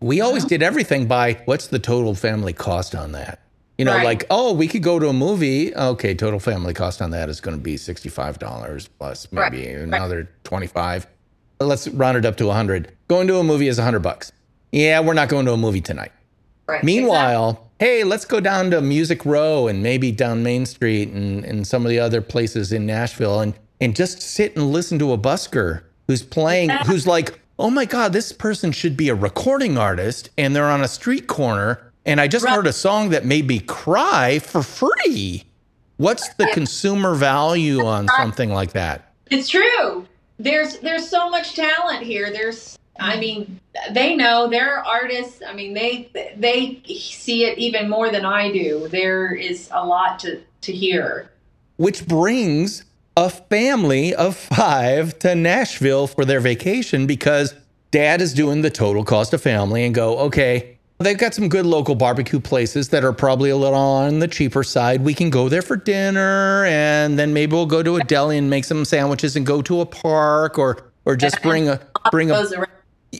We 0.00 0.20
always 0.22 0.46
did 0.46 0.62
everything 0.62 1.06
by 1.06 1.34
what's 1.44 1.66
the 1.66 1.78
total 1.78 2.14
family 2.14 2.54
cost 2.54 2.94
on 2.94 3.12
that? 3.12 3.40
You 3.80 3.86
know, 3.86 3.94
Right. 3.94 4.04
like, 4.04 4.24
oh, 4.28 4.52
we 4.52 4.68
could 4.68 4.82
go 4.82 4.98
to 4.98 5.08
a 5.08 5.12
movie. 5.14 5.74
Okay, 5.74 6.14
total 6.14 6.38
family 6.38 6.74
cost 6.74 7.00
on 7.00 7.12
that 7.12 7.30
is 7.30 7.40
going 7.40 7.56
to 7.56 7.62
be 7.62 7.76
$65 7.76 8.90
plus 8.98 9.26
Right, 9.32 9.50
maybe 9.50 9.68
another 9.70 10.28
25. 10.44 11.06
Let's 11.60 11.88
round 11.88 12.18
it 12.18 12.26
up 12.26 12.36
to 12.36 12.46
100. 12.48 12.92
Going 13.08 13.26
to 13.28 13.38
a 13.38 13.42
movie 13.42 13.68
is 13.68 13.78
100 13.78 14.00
bucks. 14.00 14.32
Yeah, 14.70 15.00
we're 15.00 15.14
not 15.14 15.30
going 15.30 15.46
to 15.46 15.52
a 15.54 15.56
movie 15.56 15.80
tonight. 15.80 16.12
Right. 16.68 16.84
Meanwhile, 16.84 17.70
hey, 17.78 18.04
let's 18.04 18.26
go 18.26 18.38
down 18.38 18.70
to 18.72 18.82
Music 18.82 19.24
Row 19.24 19.66
and 19.66 19.82
maybe 19.82 20.12
down 20.12 20.42
Main 20.42 20.66
Street 20.66 21.08
and, 21.08 21.42
and 21.46 21.66
some 21.66 21.86
of 21.86 21.88
the 21.88 21.98
other 22.00 22.20
places 22.20 22.72
in 22.72 22.84
Nashville 22.84 23.40
and, 23.40 23.54
and 23.80 23.96
just 23.96 24.20
sit 24.20 24.54
and 24.56 24.72
listen 24.74 24.98
to 24.98 25.12
a 25.14 25.16
busker 25.18 25.84
who's 26.06 26.22
playing, 26.22 26.68
who's 26.84 27.06
like, 27.06 27.40
oh 27.58 27.70
my 27.70 27.86
God, 27.86 28.12
this 28.12 28.30
person 28.30 28.72
should 28.72 28.94
be 28.94 29.08
a 29.08 29.14
recording 29.14 29.78
artist 29.78 30.28
and 30.36 30.54
they're 30.54 30.68
on 30.68 30.82
a 30.82 30.88
street 30.88 31.26
corner. 31.28 31.89
And 32.10 32.20
I 32.20 32.26
just 32.26 32.44
Right. 32.44 32.56
heard 32.56 32.66
a 32.66 32.72
song 32.72 33.10
that 33.10 33.24
made 33.24 33.46
me 33.46 33.60
cry 33.60 34.40
for 34.40 34.64
free. 34.64 35.44
What's 35.96 36.28
the 36.34 36.46
consumer 36.52 37.14
value 37.14 37.86
on 37.86 38.08
something 38.16 38.52
like 38.52 38.72
that? 38.72 39.12
It's 39.30 39.48
true. 39.48 40.06
There's 40.40 40.78
there's 40.78 41.06
so 41.08 41.30
much 41.30 41.54
talent 41.54 42.02
here. 42.02 42.32
There's 42.32 42.76
I 42.98 43.18
mean, 43.18 43.60
they 43.92 44.16
know 44.16 44.48
they're 44.48 44.84
artists. 44.84 45.40
I 45.46 45.52
mean, 45.52 45.72
they 45.74 46.10
they 46.36 46.82
see 46.86 47.44
it 47.44 47.58
even 47.58 47.88
more 47.88 48.10
than 48.10 48.24
I 48.24 48.50
do. 48.50 48.88
There 48.88 49.32
is 49.32 49.68
a 49.72 49.86
lot 49.86 50.18
to 50.20 50.40
to 50.62 50.72
hear. 50.72 51.30
which 51.76 52.06
brings 52.06 52.84
a 53.16 53.30
family 53.30 54.14
of 54.14 54.36
five 54.36 55.16
to 55.20 55.34
Nashville 55.36 56.06
for 56.08 56.24
their 56.24 56.40
vacation 56.40 57.06
because 57.06 57.54
dad 57.92 58.20
is 58.20 58.34
doing 58.34 58.62
the 58.62 58.70
total 58.70 59.04
cost 59.04 59.32
of 59.32 59.40
family 59.40 59.84
and 59.84 59.94
go, 59.94 60.18
okay, 60.18 60.76
they've 61.00 61.18
got 61.18 61.34
some 61.34 61.48
good 61.48 61.66
local 61.66 61.94
barbecue 61.94 62.40
places 62.40 62.88
that 62.90 63.04
are 63.04 63.12
probably 63.12 63.50
a 63.50 63.56
little 63.56 63.78
on 63.78 64.18
the 64.18 64.28
cheaper 64.28 64.62
side. 64.62 65.02
We 65.02 65.14
can 65.14 65.30
go 65.30 65.48
there 65.48 65.62
for 65.62 65.76
dinner 65.76 66.64
and 66.66 67.18
then 67.18 67.32
maybe 67.32 67.52
we'll 67.54 67.66
go 67.66 67.82
to 67.82 67.96
a 67.96 68.04
deli 68.04 68.38
and 68.38 68.50
make 68.50 68.64
some 68.64 68.84
sandwiches 68.84 69.36
and 69.36 69.46
go 69.46 69.62
to 69.62 69.80
a 69.80 69.86
park 69.86 70.58
or 70.58 70.84
or 71.06 71.16
just 71.16 71.40
bring 71.42 71.68
a 71.68 71.80
bring 72.10 72.30
a 72.30 72.34
around. 72.34 72.66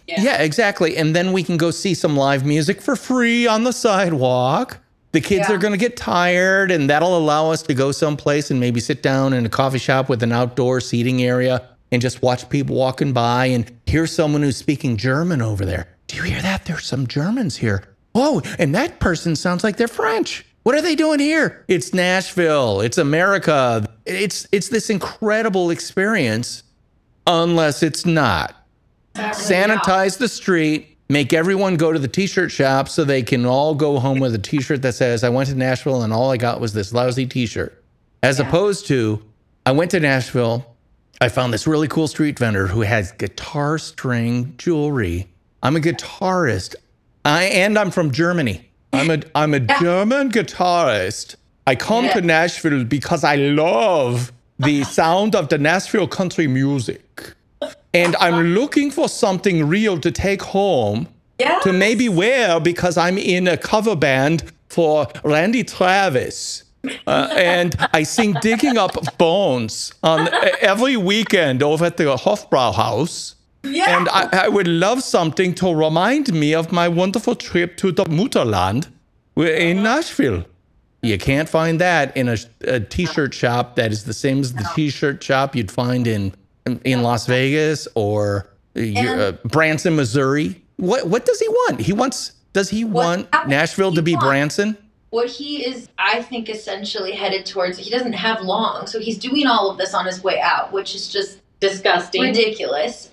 yeah. 0.07 0.43
exactly. 0.43 0.97
And 0.97 1.17
then 1.17 1.33
we 1.33 1.43
can 1.43 1.57
go 1.57 1.71
see 1.71 1.95
some 1.95 2.17
live 2.17 2.45
music 2.45 2.81
for 2.83 2.95
free 2.97 3.47
on 3.47 3.65
the 3.65 3.73
sidewalk. 3.73 4.79
The 5.13 5.21
kids 5.21 5.49
Yeah. 5.49 5.57
are 5.57 5.59
going 5.59 5.73
to 5.73 5.79
get 5.79 5.97
tired, 5.97 6.71
and 6.71 6.89
that'll 6.89 7.19
allow 7.19 7.51
us 7.51 7.63
to 7.63 7.75
go 7.75 7.91
someplace 7.91 8.49
and 8.53 8.61
maybe 8.61 8.79
sit 8.79 9.03
down 9.03 9.33
in 9.33 9.45
a 9.45 9.49
coffee 9.49 9.79
shop 9.79 10.09
with 10.09 10.23
an 10.23 10.31
outdoor 10.31 10.81
seating 10.81 11.21
area 11.23 11.63
and 11.91 12.01
just 12.01 12.23
watch 12.23 12.49
people 12.49 12.77
walking 12.77 13.13
by 13.13 13.47
and 13.47 13.73
hear 13.87 14.07
someone 14.07 14.43
who's 14.43 14.57
speaking 14.57 14.97
German 14.97 15.43
over 15.43 15.65
there. 15.65 15.89
Do 16.11 16.17
you 16.17 16.23
hear 16.25 16.43
that? 16.43 16.65
There's 16.65 16.87
some 16.87 17.07
Germans 17.07 17.57
here. 17.57 17.85
Oh, 18.17 18.43
and 18.59 18.75
that 18.75 18.99
person 18.99 19.37
sounds 19.37 19.63
like 19.63 19.77
they're 19.77 19.87
French. 19.87 20.45
What 20.65 20.75
are 20.75 20.83
they 20.83 20.97
doing 20.97 21.21
here? 21.21 21.65
It's 21.69 21.95
Nashville. 21.95 22.81
It's 22.81 22.99
America. 22.99 23.89
It's 24.05 24.49
it's 24.51 24.69
this 24.69 24.91
incredible 24.91 25.71
experience 25.71 26.65
unless 27.29 27.85
it's 27.85 28.05
not 28.05 28.57
sanitize 29.15 30.19
the 30.19 30.29
street, 30.29 30.99
make 31.09 31.33
everyone 31.33 31.77
go 31.77 31.93
to 31.93 31.99
the 31.99 32.09
t-shirt 32.09 32.51
shop 32.51 32.89
so 32.89 33.05
they 33.05 33.23
can 33.23 33.47
all 33.47 33.75
go 33.75 33.99
home 33.99 34.19
with 34.19 34.35
a 34.35 34.39
t-shirt 34.39 34.83
that 34.83 34.95
says 34.95 35.23
I 35.25 35.29
went 35.29 35.49
to 35.51 35.55
Nashville 35.55 36.03
and 36.03 36.13
all 36.13 36.31
I 36.31 36.37
got 36.37 36.61
was 36.61 36.73
this 36.73 36.93
lousy 36.93 37.27
t-shirt. 37.27 37.85
As 38.23 38.41
opposed 38.41 38.87
to 38.89 39.23
I 39.65 39.73
went 39.73 39.93
to 39.93 40.01
Nashville, 40.01 40.67
I 41.21 41.29
found 41.29 41.53
this 41.53 41.69
really 41.69 41.89
cool 41.89 42.09
street 42.09 42.37
vendor 42.37 42.67
who 42.67 42.81
has 42.81 43.13
guitar 43.13 43.79
string 43.79 44.55
jewelry. 44.59 45.30
I'm 45.63 45.77
a 45.77 45.81
guitarist. 45.81 46.75
I 47.25 47.45
and 47.45 47.79
I'm 47.79 47.91
from 47.91 48.11
Germany. 48.11 48.71
I'm 48.93 49.11
a 49.11 49.21
I'm 49.35 49.55
a 49.55 49.61
German 49.81 50.31
guitarist. 50.31 51.37
I 51.67 51.75
come 51.77 52.09
to 52.11 52.21
Nashville 52.21 52.85
because 52.85 53.23
I 53.25 53.37
love 53.37 54.33
the 54.59 54.83
sound 54.99 55.35
of 55.37 55.49
the 55.49 55.59
Nashville 55.59 56.09
country 56.09 56.47
music. 56.47 57.35
And 57.93 58.17
I'm 58.17 58.55
looking 58.55 58.91
for 58.91 59.09
something 59.09 59.67
real 59.69 59.99
to 60.01 60.11
take 60.11 60.43
home 60.43 61.09
Yeah. 61.39 61.59
to 61.63 61.73
maybe 61.73 62.09
wear 62.09 62.59
because 62.61 62.97
I'm 62.97 63.19
in 63.19 63.47
a 63.49 63.57
cover 63.57 63.97
band 63.97 64.51
for 64.69 65.07
Randy 65.25 65.65
Travis. 65.65 66.65
Uh, 67.07 67.29
and 67.37 67.77
I 67.93 68.05
sing 68.05 68.35
Digging 68.41 68.79
Up 68.79 68.95
Bones 69.19 69.93
on 70.03 70.29
every 70.61 70.97
weekend 70.97 71.63
over 71.63 71.85
at 71.85 71.97
the 71.99 72.05
Hofbrauhaus. 72.17 73.35
Yeah. 73.63 73.99
And 73.99 74.09
I, 74.09 74.45
I 74.45 74.49
would 74.49 74.69
love 74.69 75.03
something 75.03 75.55
to 75.57 75.75
remind 75.75 76.33
me 76.33 76.55
of 76.55 76.73
my 76.73 76.89
wonderful 76.89 77.35
trip 77.35 77.77
to 77.79 77.93
the 77.93 78.05
Mutterland 78.05 78.89
in 79.37 79.83
Nashville. 79.83 80.45
You 81.03 81.19
can't 81.19 81.49
find 81.49 81.81
that 81.81 82.17
in 82.17 82.29
a, 82.29 82.37
a 82.63 82.81
t-shirt 82.81 83.33
shop 83.35 83.77
that 83.77 83.93
is 83.93 84.05
the 84.05 84.13
same 84.13 84.41
as 84.41 84.53
the 84.53 84.69
t-shirt 84.75 85.23
shop 85.23 85.57
you'd 85.57 85.71
find 85.71 86.07
in 86.07 86.35
in 86.85 87.03
Las 87.03 87.27
Vegas 87.27 87.89
or 87.95 88.51
uh, 88.77 89.33
Branson, 89.45 89.97
Missouri. 89.97 90.63
What 90.77 91.07
what 91.09 91.25
does 91.25 91.41
he 91.41 91.49
want? 91.49 91.81
He 91.81 91.93
wants 91.93 92.33
does 92.53 92.69
he 92.69 92.85
want 92.85 93.29
happened? 93.33 93.51
Nashville 93.51 93.95
to 93.95 94.03
be 94.03 94.15
wants- 94.15 94.27
Branson? 94.27 94.77
what 95.11 95.29
he 95.29 95.67
is 95.67 95.89
i 95.99 96.23
think 96.23 96.49
essentially 96.49 97.13
headed 97.13 97.45
towards 97.45 97.77
he 97.79 97.91
doesn't 97.91 98.13
have 98.13 98.41
long 98.43 98.87
so 98.87 99.01
he's 99.01 99.19
doing 99.19 99.45
all 99.47 99.69
of 99.69 99.77
this 99.77 99.93
on 99.93 100.07
his 100.07 100.23
way 100.23 100.41
out 100.41 100.73
which 100.73 100.95
is 100.95 101.09
just 101.13 101.41
Disgusting. 101.59 102.23
ridiculous 102.23 103.11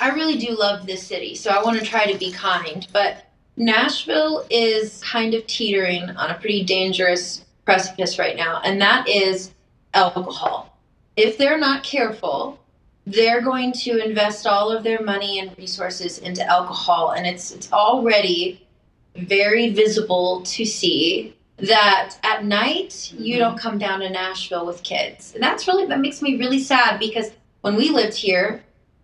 i 0.00 0.10
really 0.10 0.36
do 0.38 0.54
love 0.54 0.86
this 0.86 1.02
city 1.06 1.34
so 1.34 1.50
i 1.50 1.62
want 1.62 1.78
to 1.78 1.84
try 1.84 2.10
to 2.10 2.18
be 2.18 2.30
kind 2.32 2.86
but 2.92 3.24
nashville 3.56 4.44
is 4.50 5.02
kind 5.02 5.34
of 5.34 5.46
teetering 5.46 6.02
on 6.10 6.30
a 6.30 6.34
pretty 6.34 6.62
dangerous 6.64 7.44
precipice 7.64 8.18
right 8.18 8.36
now 8.36 8.60
and 8.64 8.80
that 8.80 9.08
is 9.08 9.52
alcohol 9.94 10.78
if 11.16 11.38
they're 11.38 11.58
not 11.58 11.82
careful 11.82 12.58
they're 13.06 13.40
going 13.40 13.72
to 13.72 14.04
invest 14.04 14.46
all 14.46 14.70
of 14.70 14.82
their 14.82 15.00
money 15.02 15.38
and 15.38 15.56
resources 15.56 16.18
into 16.18 16.44
alcohol 16.46 17.10
and 17.12 17.26
it's 17.26 17.52
it's 17.52 17.72
already 17.72 18.66
very 19.14 19.70
visible 19.70 20.42
to 20.42 20.64
see 20.66 21.34
that 21.58 22.16
at 22.22 22.44
night 22.44 23.12
you 23.16 23.36
Mhm. 23.36 23.38
don't 23.38 23.58
come 23.58 23.78
down 23.78 24.00
to 24.00 24.10
Nashville 24.10 24.66
with 24.66 24.82
kids. 24.82 25.32
And 25.32 25.42
that's 25.42 25.66
really 25.66 25.86
that 25.86 26.00
makes 26.00 26.20
me 26.20 26.36
really 26.36 26.58
sad 26.58 26.98
because 26.98 27.30
when 27.62 27.76
we 27.76 27.88
lived 27.88 28.14
here, 28.14 28.62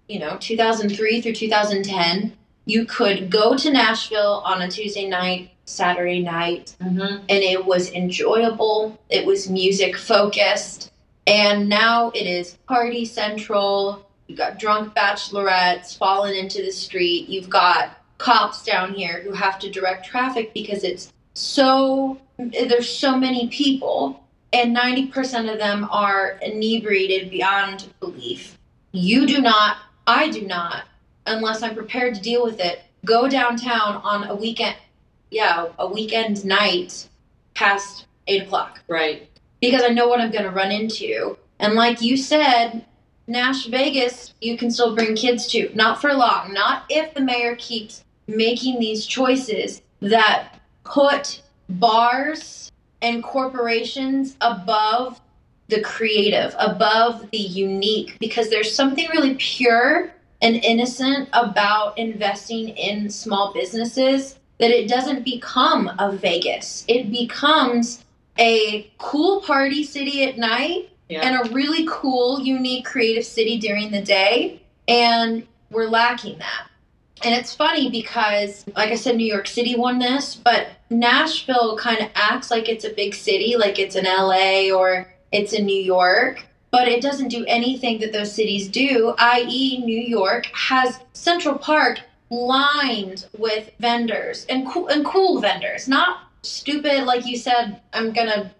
you 0.08 0.18
know, 0.18 0.36
2003 0.38 1.20
through 1.20 1.32
2010, 1.34 2.36
you 2.64 2.84
could 2.84 3.30
go 3.30 3.56
to 3.56 3.70
Nashville 3.70 4.42
on 4.44 4.62
a 4.62 4.70
Tuesday 4.70 5.08
night, 5.08 5.50
Saturday 5.64 6.20
night, 6.20 6.76
hmm 6.80 7.00
and 7.00 7.24
it 7.28 7.64
was 7.64 7.90
enjoyable. 7.92 8.98
It 9.08 9.26
was 9.26 9.48
music 9.48 9.96
focused. 9.96 10.90
And 11.26 11.68
now 11.68 12.10
it 12.10 12.26
is 12.26 12.58
party 12.66 13.04
central. 13.04 14.08
You've 14.26 14.38
got 14.38 14.58
drunk 14.58 14.94
bachelorettes 14.94 15.96
falling 15.96 16.36
into 16.36 16.62
the 16.62 16.72
street. 16.72 17.28
You've 17.28 17.50
got 17.50 17.98
cops 18.18 18.64
down 18.64 18.94
here 18.94 19.20
who 19.22 19.32
have 19.32 19.58
to 19.60 19.70
direct 19.70 20.06
traffic 20.06 20.52
because 20.54 20.84
it's 20.84 21.12
so, 21.34 22.18
there's 22.38 22.88
so 22.88 23.16
many 23.16 23.48
people, 23.48 24.22
and 24.52 24.76
90% 24.76 25.52
of 25.52 25.58
them 25.58 25.88
are 25.90 26.38
inebriated 26.42 27.30
beyond 27.30 27.86
belief. 28.00 28.58
You 28.92 29.26
do 29.26 29.40
not, 29.40 29.78
I 30.06 30.30
do 30.30 30.42
not, 30.42 30.84
unless 31.26 31.62
I'm 31.62 31.74
prepared 31.74 32.14
to 32.14 32.20
deal 32.20 32.44
with 32.44 32.60
it, 32.60 32.82
go 33.04 33.28
downtown 33.28 33.96
on 33.96 34.24
a 34.28 34.34
weekend, 34.34 34.76
yeah, 35.30 35.68
a 35.78 35.86
weekend 35.86 36.44
night 36.44 37.08
past 37.54 38.06
eight 38.26 38.42
o'clock 38.42 38.80
Right. 38.88 39.28
because 39.60 39.82
I 39.82 39.88
know 39.88 40.08
what 40.08 40.20
I'm 40.20 40.30
going 40.30 40.44
to 40.44 40.50
run 40.50 40.72
into. 40.72 41.36
And 41.58 41.74
like 41.74 42.00
you 42.02 42.16
said, 42.16 42.84
Nash 43.26 43.66
Vegas, 43.66 44.34
you 44.40 44.56
can 44.56 44.70
still 44.70 44.94
bring 44.94 45.14
kids 45.14 45.46
to. 45.48 45.70
Not 45.74 46.00
for 46.00 46.12
long. 46.12 46.52
Not 46.52 46.84
if 46.88 47.14
the 47.14 47.20
mayor 47.20 47.56
keeps 47.56 48.04
making 48.26 48.80
these 48.80 49.06
choices 49.06 49.82
that 50.00 50.54
put 50.84 51.42
bars 51.68 52.70
and 53.00 53.22
corporations 53.22 54.36
above 54.40 55.20
the 55.72 55.80
creative, 55.80 56.54
above 56.58 57.30
the 57.30 57.38
unique, 57.38 58.16
because 58.20 58.50
there's 58.50 58.72
something 58.74 59.08
really 59.12 59.34
pure 59.34 60.12
and 60.42 60.56
innocent 60.56 61.28
about 61.32 61.96
investing 61.98 62.68
in 62.70 63.08
small 63.08 63.52
businesses 63.54 64.38
that 64.58 64.70
it 64.70 64.88
doesn't 64.88 65.24
become 65.24 65.90
a 65.98 66.12
Vegas. 66.12 66.84
It 66.88 67.10
becomes 67.10 68.04
a 68.38 68.90
cool 68.98 69.40
party 69.40 69.82
city 69.82 70.24
at 70.24 70.36
night 70.38 70.90
Yeah. 71.08 71.20
and 71.22 71.48
a 71.48 71.52
really 71.52 71.86
cool, 71.88 72.40
unique, 72.40 72.84
creative 72.84 73.24
city 73.24 73.58
during 73.58 73.90
the 73.90 74.02
day. 74.02 74.60
And 74.88 75.46
we're 75.70 75.88
lacking 75.88 76.38
that. 76.38 76.68
And 77.24 77.34
it's 77.34 77.54
funny 77.54 77.88
because, 77.88 78.64
like 78.76 78.90
I 78.90 78.96
said, 78.96 79.16
New 79.16 79.26
York 79.26 79.46
City 79.46 79.76
won 79.76 79.98
this, 80.00 80.34
but 80.34 80.66
Nashville 80.90 81.76
kind 81.78 82.00
of 82.00 82.08
acts 82.14 82.50
like 82.50 82.68
it's 82.68 82.84
a 82.84 82.90
big 82.90 83.14
city, 83.14 83.54
like 83.56 83.78
it's 83.78 83.94
an 83.94 84.06
LA 84.06 84.70
or 84.76 85.06
it's 85.32 85.52
in 85.52 85.66
New 85.66 85.80
York, 85.80 86.44
but 86.70 86.88
it 86.88 87.02
doesn't 87.02 87.28
do 87.28 87.44
anything 87.46 87.98
that 88.00 88.12
those 88.12 88.32
cities 88.32 88.68
do, 88.68 89.14
i.e., 89.18 89.78
New 89.84 90.00
York 90.00 90.46
has 90.54 91.00
Central 91.12 91.58
Park 91.58 92.00
lined 92.30 93.26
with 93.36 93.70
vendors 93.78 94.46
and 94.46 94.66
cool, 94.66 94.88
and 94.88 95.04
cool 95.04 95.40
vendors, 95.40 95.86
not 95.88 96.20
stupid, 96.42 97.04
like 97.04 97.26
you 97.26 97.36
said, 97.36 97.80
I'm 97.92 98.12
gonna 98.12 98.50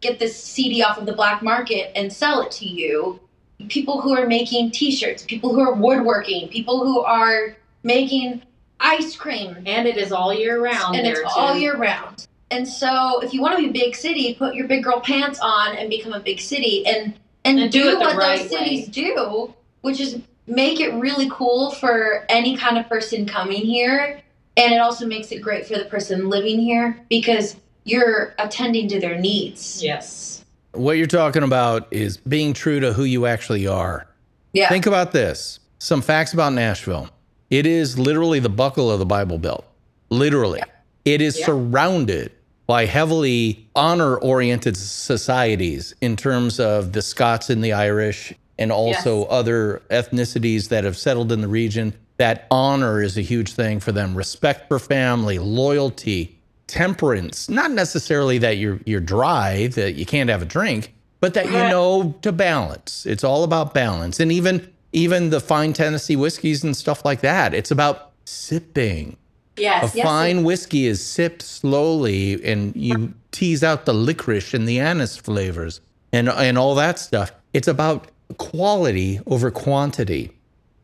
get 0.00 0.18
this 0.18 0.36
CD 0.36 0.82
off 0.82 0.98
of 0.98 1.06
the 1.06 1.12
black 1.12 1.42
market 1.42 1.92
and 1.96 2.12
sell 2.12 2.42
it 2.42 2.50
to 2.52 2.66
you. 2.66 3.20
People 3.68 4.00
who 4.00 4.16
are 4.16 4.26
making 4.26 4.72
T-shirts, 4.72 5.22
people 5.22 5.54
who 5.54 5.60
are 5.60 5.74
woodworking, 5.74 6.48
people 6.48 6.84
who 6.84 7.00
are 7.00 7.56
making 7.84 8.42
ice 8.80 9.16
cream, 9.16 9.56
And 9.64 9.86
it 9.86 9.96
is 9.96 10.12
all 10.12 10.34
year 10.34 10.60
round. 10.60 10.96
and 10.96 11.06
it's 11.06 11.20
there, 11.20 11.28
all 11.36 11.56
year 11.56 11.76
round. 11.76 12.26
And 12.52 12.68
so, 12.68 13.20
if 13.20 13.32
you 13.32 13.40
want 13.40 13.56
to 13.56 13.62
be 13.62 13.70
a 13.70 13.72
big 13.72 13.96
city, 13.96 14.34
put 14.34 14.54
your 14.54 14.68
big 14.68 14.84
girl 14.84 15.00
pants 15.00 15.40
on 15.40 15.74
and 15.74 15.88
become 15.88 16.12
a 16.12 16.20
big 16.20 16.38
city, 16.38 16.86
and 16.86 17.14
and, 17.44 17.58
And 17.58 17.72
do 17.72 17.82
do, 17.82 17.98
what 17.98 18.14
right 18.14 18.38
those 18.38 18.50
cities 18.50 18.88
do, 18.88 19.52
which 19.80 19.98
is 19.98 20.20
make 20.46 20.78
it 20.80 20.92
really 20.94 21.28
cool 21.30 21.70
for 21.72 22.24
any 22.28 22.56
kind 22.56 22.78
of 22.78 22.88
person 22.88 23.26
coming 23.26 23.62
here, 23.62 24.20
and 24.56 24.72
it 24.72 24.78
also 24.78 25.06
makes 25.06 25.32
it 25.32 25.40
great 25.40 25.66
for 25.66 25.78
the 25.78 25.86
person 25.86 26.28
living 26.28 26.60
here 26.60 27.00
because 27.08 27.56
you're 27.84 28.34
attending 28.38 28.86
to 28.88 29.00
their 29.00 29.18
needs. 29.18 29.82
Yes. 29.82 30.44
What 30.72 30.98
you're 30.98 31.06
talking 31.06 31.42
about 31.42 31.88
is 31.90 32.18
being 32.18 32.52
true 32.52 32.80
to 32.80 32.92
who 32.92 33.04
you 33.04 33.26
actually 33.26 33.66
are. 33.66 34.06
Yeah. 34.52 34.68
Think 34.68 34.86
about 34.86 35.12
this 35.12 35.58
some 35.78 36.00
facts 36.02 36.32
about 36.32 36.52
Nashville. 36.52 37.08
It 37.50 37.66
is 37.66 37.98
literally 37.98 38.38
the 38.38 38.48
buckle 38.48 38.90
of 38.90 38.98
the 39.00 39.06
Bible 39.06 39.38
Belt. 39.38 39.64
Literally. 40.10 40.62
It 41.04 41.20
is 41.20 41.38
Yeah. 41.38 41.46
surrounded 41.46 42.30
by 42.66 42.86
heavily 42.86 43.66
honor 43.74 44.16
oriented 44.16 44.76
societies 44.76 45.94
in 46.00 46.16
terms 46.16 46.60
of 46.60 46.92
the 46.92 47.02
Scots 47.02 47.50
and 47.50 47.62
the 47.62 47.72
Irish 47.72 48.32
and 48.58 48.70
also 48.70 49.20
Yes. 49.20 49.26
other 49.30 49.82
ethnicities 49.90 50.68
that 50.68 50.84
have 50.84 50.96
settled 50.96 51.32
in 51.32 51.40
the 51.40 51.48
region. 51.48 51.94
That 52.18 52.46
honor 52.50 53.02
is 53.02 53.16
a 53.18 53.22
huge 53.22 53.52
thing 53.52 53.80
for 53.80 53.90
them. 53.92 54.14
Respect 54.14 54.68
for 54.68 54.78
family, 54.78 55.38
loyalty, 55.38 56.38
temperance. 56.66 57.48
Not 57.48 57.70
necessarily 57.72 58.38
that 58.38 58.58
you're 58.58 58.78
you're 58.84 59.00
dry, 59.00 59.66
that 59.68 59.94
you 59.94 60.06
can't 60.06 60.30
have 60.30 60.42
a 60.42 60.46
drink, 60.46 60.94
but 61.20 61.34
that 61.34 61.46
you 61.46 61.52
know 61.52 62.14
to 62.22 62.30
balance. 62.32 63.06
It's 63.06 63.24
all 63.24 63.42
about 63.44 63.74
balance. 63.74 64.20
And 64.20 64.30
even 64.30 64.68
even 64.92 65.30
the 65.30 65.40
fine 65.40 65.72
Tennessee 65.72 66.16
whiskeys 66.16 66.62
and 66.62 66.76
stuff 66.76 67.04
like 67.04 67.22
that. 67.22 67.54
It's 67.54 67.70
about 67.70 68.10
sipping. 68.24 69.16
A 69.56 69.60
Yes. 69.60 69.94
Yes, 69.94 70.06
fine 70.06 70.44
whiskey 70.44 70.86
is 70.86 71.04
sipped 71.04 71.42
slowly 71.42 72.42
and 72.44 72.74
you 72.74 73.14
tease 73.32 73.62
out 73.62 73.84
the 73.84 73.92
licorice 73.92 74.54
and 74.54 74.66
the 74.66 74.80
anise 74.80 75.16
flavors 75.16 75.80
and 76.12 76.28
and 76.28 76.56
all 76.56 76.74
that 76.76 76.98
stuff. 76.98 77.32
It's 77.52 77.68
about 77.68 78.08
quality 78.38 79.20
over 79.26 79.50
quantity. 79.50 80.32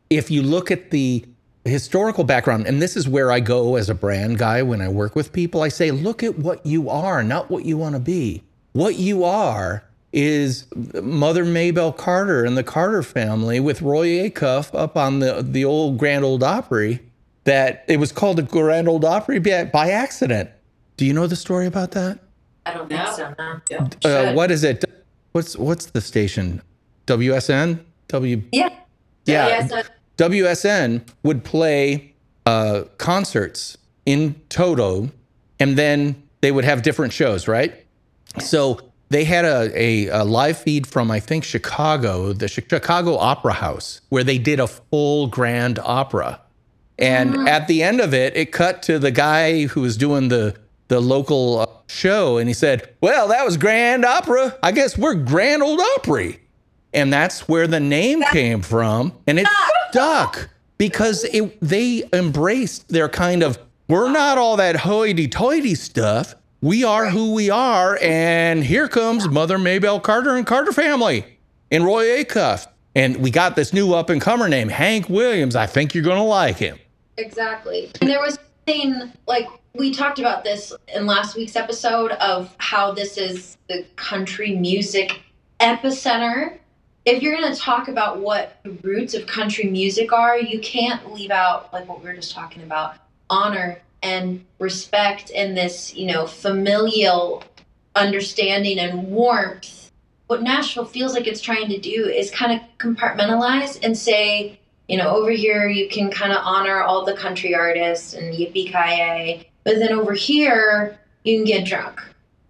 If 0.09 0.29
you 0.31 0.41
look 0.41 0.71
at 0.71 0.91
the 0.91 1.25
historical 1.65 2.23
background, 2.23 2.67
and 2.67 2.81
this 2.81 2.95
is 2.95 3.07
where 3.07 3.31
I 3.31 3.39
go 3.39 3.75
as 3.75 3.89
a 3.89 3.95
brand 3.95 4.37
guy 4.37 4.61
when 4.61 4.81
I 4.81 4.89
work 4.89 5.15
with 5.15 5.33
people, 5.33 5.61
I 5.61 5.69
say, 5.69 5.91
look 5.91 6.23
at 6.23 6.39
what 6.39 6.65
you 6.65 6.89
are, 6.89 7.23
not 7.23 7.49
what 7.49 7.65
you 7.65 7.77
want 7.77 7.95
to 7.95 7.99
be. 7.99 8.43
What 8.73 8.95
you 8.95 9.23
are 9.23 9.83
is 10.11 10.65
Mother 11.01 11.45
Maybelle 11.45 11.91
Carter 11.91 12.43
and 12.43 12.57
the 12.57 12.63
Carter 12.63 13.03
family 13.03 13.59
with 13.59 13.81
Roy 13.81 14.27
Acuff 14.27 14.73
up 14.73 14.97
on 14.97 15.19
the, 15.19 15.45
the 15.47 15.65
old 15.65 15.97
Grand 15.97 16.25
Ole 16.25 16.43
Opry 16.43 16.99
that 17.49 17.83
it 17.87 17.97
was 17.99 18.11
called 18.11 18.37
the 18.37 18.43
Grand 18.43 18.87
Ole 18.87 19.03
Opry 19.03 19.39
by, 19.39 19.65
by 19.65 19.89
accident. 19.89 20.51
Do 20.97 21.05
you 21.05 21.13
know 21.13 21.25
the 21.25 21.35
story 21.35 21.65
about 21.65 21.91
that? 21.91 22.19
I 22.65 22.73
don't 22.75 22.89
No. 22.89 23.11
so. 23.15 23.33
No. 23.39 23.59
Yeah. 23.71 23.87
Uh, 24.03 24.33
what 24.33 24.51
is 24.51 24.63
it? 24.63 24.85
What's 25.31 25.57
what's 25.57 25.87
the 25.87 26.01
station? 26.01 26.61
WSM? 27.07 27.83
W 28.09 28.43
Yeah. 28.51 28.69
Yeah. 29.25 29.47
Yes, 29.47 29.71
uh, 29.71 29.83
WSM 30.17 31.01
would 31.23 31.43
play 31.43 32.13
uh, 32.45 32.83
concerts 32.97 33.77
in 34.05 34.35
Toto, 34.49 35.09
and 35.59 35.75
then 35.75 36.21
they 36.41 36.51
would 36.51 36.65
have 36.65 36.83
different 36.83 37.13
shows, 37.13 37.47
right? 37.47 37.73
So 38.39 38.79
they 39.09 39.23
had 39.23 39.45
a, 39.45 39.71
a, 39.75 40.07
a 40.07 40.23
live 40.23 40.57
feed 40.57 40.85
from, 40.85 41.09
I 41.09 41.19
think, 41.19 41.43
Chicago, 41.43 42.33
the 42.33 42.47
Chicago 42.47 43.17
Opera 43.17 43.53
House, 43.53 44.01
where 44.09 44.23
they 44.23 44.37
did 44.37 44.59
a 44.59 44.67
full 44.67 45.27
grand 45.27 45.79
opera. 45.79 46.41
And 46.99 47.47
at 47.47 47.67
the 47.67 47.81
end 47.81 48.01
of 48.01 48.13
it, 48.13 48.35
it 48.35 48.51
cut 48.51 48.83
to 48.83 48.99
the 48.99 49.09
guy 49.09 49.67
who 49.67 49.81
was 49.81 49.95
doing 49.95 50.27
the, 50.27 50.55
the 50.89 50.99
local 50.99 51.59
uh, 51.59 51.65
show, 51.87 52.37
and 52.37 52.47
he 52.49 52.53
said, 52.53 52.93
Well, 53.01 53.29
that 53.29 53.45
was 53.45 53.55
grand 53.57 54.03
opera. 54.03 54.57
I 54.61 54.73
guess 54.73 54.97
we're 54.97 55.15
Grand 55.15 55.63
Ole 55.63 55.81
Opry. 55.95 56.41
And 56.93 57.13
that's 57.13 57.47
where 57.47 57.67
the 57.67 57.79
name 57.79 58.21
came 58.31 58.61
from. 58.61 59.13
And 59.27 59.39
it 59.39 59.47
stuck 59.91 60.49
because 60.77 61.23
it, 61.25 61.59
they 61.61 62.03
embraced 62.11 62.89
their 62.89 63.07
kind 63.07 63.43
of, 63.43 63.59
we're 63.87 64.11
not 64.11 64.37
all 64.37 64.57
that 64.57 64.77
hoity 64.77 65.27
toity 65.27 65.75
stuff. 65.75 66.35
We 66.61 66.83
are 66.83 67.09
who 67.09 67.33
we 67.33 67.49
are. 67.49 67.97
And 68.01 68.63
here 68.63 68.87
comes 68.87 69.29
Mother 69.29 69.57
Maybelle 69.57 69.99
Carter 69.99 70.35
and 70.35 70.45
Carter 70.45 70.73
family 70.73 71.25
and 71.71 71.85
Roy 71.85 72.23
Acuff. 72.23 72.67
And 72.95 73.17
we 73.17 73.29
got 73.29 73.55
this 73.55 73.71
new 73.71 73.93
up 73.93 74.09
and 74.09 74.19
comer 74.19 74.49
named 74.49 74.71
Hank 74.71 75.09
Williams. 75.09 75.55
I 75.55 75.67
think 75.67 75.93
you're 75.93 76.03
going 76.03 76.17
to 76.17 76.23
like 76.23 76.57
him. 76.57 76.79
Exactly. 77.19 77.91
And 77.99 78.09
there 78.09 78.21
was 78.21 78.39
something 78.65 79.11
like 79.27 79.47
we 79.73 79.93
talked 79.93 80.19
about 80.19 80.43
this 80.43 80.73
in 80.93 81.05
last 81.05 81.35
week's 81.35 81.55
episode 81.55 82.11
of 82.13 82.55
how 82.57 82.93
this 82.93 83.17
is 83.17 83.57
the 83.67 83.85
country 83.95 84.55
music 84.55 85.21
epicenter. 85.59 86.57
If 87.05 87.21
you're 87.21 87.35
going 87.35 87.53
to 87.53 87.59
talk 87.59 87.87
about 87.87 88.19
what 88.19 88.59
the 88.63 88.71
roots 88.83 89.13
of 89.13 89.27
country 89.27 89.69
music 89.69 90.13
are, 90.13 90.37
you 90.37 90.59
can't 90.59 91.13
leave 91.13 91.31
out 91.31 91.71
like 91.73 91.87
what 91.87 91.99
we 91.99 92.05
were 92.07 92.15
just 92.15 92.33
talking 92.33 92.63
about 92.63 92.95
honor 93.29 93.79
and 94.01 94.43
respect 94.59 95.31
and 95.35 95.57
this, 95.57 95.93
you 95.93 96.07
know, 96.07 96.25
familial 96.25 97.43
understanding 97.95 98.79
and 98.79 99.09
warmth. 99.09 99.91
What 100.27 100.41
Nashville 100.41 100.85
feels 100.85 101.13
like 101.13 101.27
it's 101.27 101.41
trying 101.41 101.69
to 101.69 101.79
do 101.79 102.05
is 102.05 102.31
kind 102.31 102.53
of 102.53 102.61
compartmentalize 102.77 103.83
and 103.83 103.97
say, 103.97 104.59
you 104.89 104.97
know, 104.97 105.15
over 105.15 105.29
here 105.29 105.69
you 105.69 105.87
can 105.87 106.09
kind 106.09 106.33
of 106.33 106.39
honor 106.43 106.81
all 106.81 107.05
the 107.05 107.13
country 107.13 107.53
artists 107.55 108.13
and 108.13 108.33
yippee 108.33 108.65
ki 108.73 109.45
but 109.63 109.75
then 109.77 109.91
over 109.93 110.13
here 110.13 110.97
you 111.23 111.37
can 111.37 111.45
get 111.45 111.65
drunk, 111.65 112.01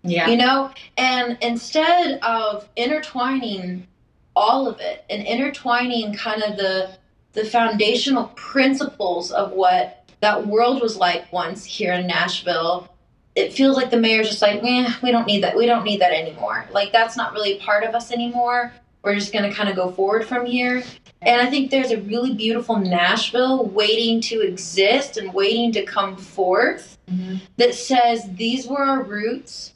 Yeah. 0.04 0.28
you 0.30 0.38
know. 0.38 0.72
And 0.98 1.38
instead 1.42 2.20
of 2.22 2.68
intertwining 2.78 3.86
all 4.36 4.68
of 4.68 4.80
it 4.80 5.04
and 5.10 5.22
intertwining 5.28 6.14
kind 6.14 6.42
of 6.44 6.56
the 6.58 6.92
the 7.34 7.44
foundational 7.46 8.28
principles 8.36 9.32
of 9.32 9.52
what 9.52 10.04
that 10.22 10.48
world 10.48 10.82
was 10.82 10.98
like 10.98 11.32
once 11.32 11.64
here 11.64 11.94
in 11.94 12.08
Nashville, 12.08 12.90
it 13.36 13.54
feels 13.54 13.76
like 13.78 13.92
the 13.92 13.98
mayor's 14.00 14.30
just 14.30 14.42
like, 14.42 14.62
eh, 14.64 14.92
we 15.04 15.12
don't 15.12 15.28
need 15.28 15.44
that. 15.44 15.56
We 15.56 15.66
don't 15.66 15.84
need 15.84 16.02
that 16.02 16.12
anymore. 16.12 16.66
Like 16.72 16.92
that's 16.92 17.16
not 17.16 17.34
really 17.34 17.58
part 17.60 17.84
of 17.84 17.94
us 17.94 18.12
anymore. 18.12 18.74
We're 19.04 19.16
just 19.16 19.32
gonna 19.34 19.54
kind 19.54 19.70
of 19.70 19.76
go 19.76 19.92
forward 19.92 20.28
from 20.28 20.46
here. 20.46 20.84
And 21.22 21.42
I 21.42 21.50
think 21.50 21.72
there's 21.72 21.92
a 21.92 21.98
really 22.02 22.34
beautiful 22.34 22.78
Nashville 22.78 23.66
waiting 23.66 24.22
to 24.22 24.42
exist 24.42 25.18
and 25.18 25.34
waiting 25.34 25.72
to 25.74 25.84
come 25.84 26.16
forth 26.16 26.98
Mhm. 27.12 27.42
that 27.58 27.74
says 27.76 28.24
these 28.36 28.68
were 28.68 28.84
our 28.84 29.02
roots. 29.04 29.74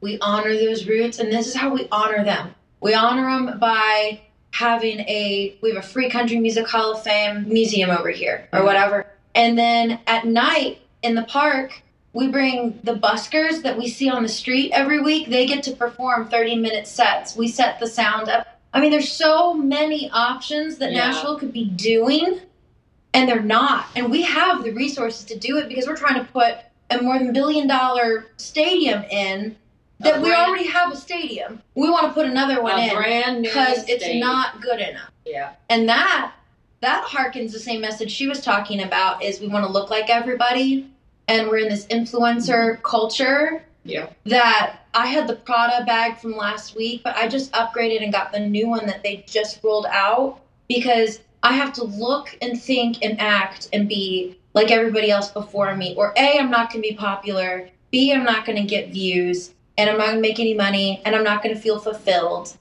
We 0.00 0.18
honor 0.20 0.56
those 0.56 0.86
roots, 0.86 1.18
and 1.18 1.30
this 1.32 1.46
is 1.46 1.54
how 1.54 1.70
we 1.74 1.86
honor 1.92 2.24
them. 2.24 2.54
We 2.80 2.94
honor 2.94 3.24
them 3.24 3.58
by 3.58 4.20
having 4.52 5.00
a 5.00 5.54
we 5.60 5.70
have 5.70 5.78
a 5.78 5.86
free 5.86 6.08
country 6.08 6.38
music 6.38 6.68
hall 6.68 6.92
of 6.92 7.02
fame 7.02 7.44
museum 7.48 7.90
over 7.90 8.10
here 8.10 8.48
or 8.52 8.60
Mhm. 8.60 8.64
whatever. 8.64 9.06
And 9.34 9.56
then 9.58 10.00
at 10.06 10.24
night 10.26 10.78
in 11.02 11.14
the 11.14 11.22
park, 11.22 11.82
we 12.12 12.26
bring 12.26 12.80
the 12.82 12.94
buskers 12.94 13.62
that 13.62 13.78
we 13.78 13.88
see 13.88 14.08
on 14.08 14.24
the 14.24 14.28
street 14.28 14.72
every 14.72 15.00
week. 15.00 15.28
They 15.28 15.46
get 15.46 15.62
to 15.64 15.72
perform 15.72 16.28
30 16.28 16.56
minute 16.56 16.88
sets. 16.88 17.36
We 17.36 17.46
set 17.46 17.78
the 17.78 17.86
sound 17.86 18.28
up. 18.28 18.46
I 18.72 18.80
mean, 18.80 18.90
there's 18.90 19.10
so 19.10 19.54
many 19.54 20.10
options 20.10 20.78
that 20.78 20.92
Yeah. 20.92 21.08
Nashville 21.08 21.38
could 21.38 21.52
be 21.52 21.64
doing, 21.64 22.40
and 23.12 23.28
they're 23.28 23.40
not. 23.42 23.86
And 23.96 24.10
we 24.10 24.22
have 24.22 24.62
the 24.62 24.70
resources 24.72 25.24
to 25.26 25.38
do 25.38 25.56
it 25.58 25.68
because 25.68 25.86
we're 25.86 25.96
trying 25.96 26.24
to 26.24 26.30
put 26.32 26.56
a 26.90 27.00
more 27.02 27.18
than 27.18 27.32
billion 27.32 27.66
dollar 27.66 28.26
stadium 28.36 29.02
in 29.10 29.56
that 30.00 30.16
A 30.16 30.20
we 30.20 30.28
brand- 30.30 30.48
already 30.48 30.66
have 30.68 30.92
a 30.92 30.96
stadium. 30.96 31.62
We 31.74 31.90
want 31.90 32.06
to 32.06 32.12
put 32.12 32.26
another 32.26 32.62
one 32.62 32.78
A 32.78 32.82
in 32.88 32.94
brand 32.96 33.42
new 33.42 33.48
because 33.48 33.84
it's 33.88 34.08
not 34.20 34.60
good 34.60 34.80
enough. 34.80 35.10
Yeah. 35.26 35.50
And 35.68 35.88
that 35.88 36.32
that 36.80 37.04
harkens 37.04 37.52
the 37.52 37.58
same 37.58 37.80
message 37.82 38.10
she 38.10 38.26
was 38.26 38.40
talking 38.40 38.80
about 38.82 39.22
is 39.22 39.38
we 39.40 39.48
want 39.48 39.66
to 39.66 39.70
look 39.70 39.90
like 39.90 40.08
everybody 40.08 40.88
and 41.28 41.46
we're 41.48 41.58
in 41.58 41.68
this 41.68 41.86
influencer 41.88 42.82
culture 42.82 43.62
Yeah. 43.84 44.06
that 44.24 44.79
I 44.94 45.06
had 45.06 45.28
the 45.28 45.36
Prada 45.36 45.84
bag 45.84 46.18
from 46.18 46.36
last 46.36 46.74
week, 46.74 47.02
but 47.04 47.16
I 47.16 47.28
just 47.28 47.52
upgraded 47.52 48.02
and 48.02 48.12
got 48.12 48.32
the 48.32 48.40
new 48.40 48.68
one 48.68 48.86
that 48.86 49.02
they 49.02 49.24
just 49.26 49.62
rolled 49.62 49.86
out 49.86 50.40
because 50.68 51.20
I 51.42 51.52
have 51.52 51.72
to 51.74 51.84
look 51.84 52.36
and 52.42 52.60
think 52.60 53.04
and 53.04 53.20
act 53.20 53.68
and 53.72 53.88
be 53.88 54.38
like 54.54 54.70
everybody 54.70 55.10
else 55.10 55.30
before 55.30 55.76
me. 55.76 55.94
Or 55.96 56.12
A, 56.16 56.38
I'm 56.38 56.50
not 56.50 56.72
going 56.72 56.82
to 56.82 56.88
be 56.88 56.96
popular. 56.96 57.68
B, 57.90 58.12
I'm 58.12 58.24
not 58.24 58.44
going 58.44 58.58
to 58.58 58.68
get 58.68 58.92
views 58.92 59.54
and 59.78 59.88
I'm 59.88 59.96
not 59.96 60.06
going 60.06 60.16
to 60.16 60.22
make 60.22 60.40
any 60.40 60.54
money 60.54 61.00
and 61.04 61.14
I'm 61.14 61.24
not 61.24 61.42
going 61.42 61.54
to 61.54 61.60
feel 61.60 61.78
fulfilled. 61.78 62.56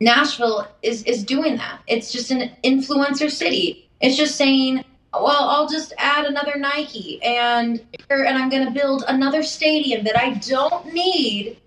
Nashville 0.00 0.66
is 0.82 1.02
is 1.04 1.24
doing 1.24 1.56
that. 1.56 1.80
It's 1.86 2.12
just 2.12 2.30
an 2.30 2.50
influencer 2.62 3.30
city. 3.30 3.88
It's 4.00 4.16
just 4.16 4.36
saying 4.36 4.84
well, 5.12 5.48
I'll 5.48 5.68
just 5.68 5.92
add 5.98 6.24
another 6.24 6.56
Nike 6.56 7.22
and 7.22 7.80
and 8.10 8.38
I'm 8.38 8.48
going 8.48 8.64
to 8.64 8.72
build 8.72 9.04
another 9.06 9.42
stadium 9.42 10.04
that 10.04 10.18
I 10.18 10.34
don't 10.34 10.92
need 10.92 11.58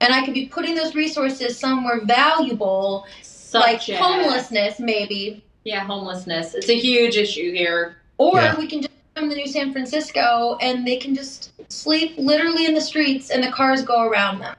and 0.00 0.12
I 0.12 0.24
could 0.24 0.34
be 0.34 0.46
putting 0.46 0.74
those 0.74 0.94
resources 0.94 1.58
somewhere 1.58 2.00
valuable 2.04 3.06
Such 3.22 3.62
like 3.62 3.88
a- 3.88 3.96
homelessness 3.96 4.78
maybe 4.80 5.42
Yeah, 5.64 5.84
homelessness. 5.84 6.54
It's 6.54 6.68
a 6.68 6.78
huge 6.78 7.16
issue 7.16 7.52
here. 7.52 7.96
or 8.18 8.40
Yeah. 8.40 8.56
we 8.58 8.66
can 8.66 8.80
just 8.82 8.92
come 9.14 9.28
to 9.30 9.34
new 9.36 9.46
San 9.46 9.72
Francisco 9.72 10.56
and 10.60 10.86
they 10.86 10.96
can 10.96 11.14
just 11.14 11.50
sleep 11.70 12.14
literally 12.16 12.64
in 12.66 12.74
the 12.74 12.80
streets 12.80 13.30
and 13.30 13.42
the 13.42 13.50
cars 13.50 13.82
go 13.82 14.02
around 14.08 14.40
them. 14.40 14.54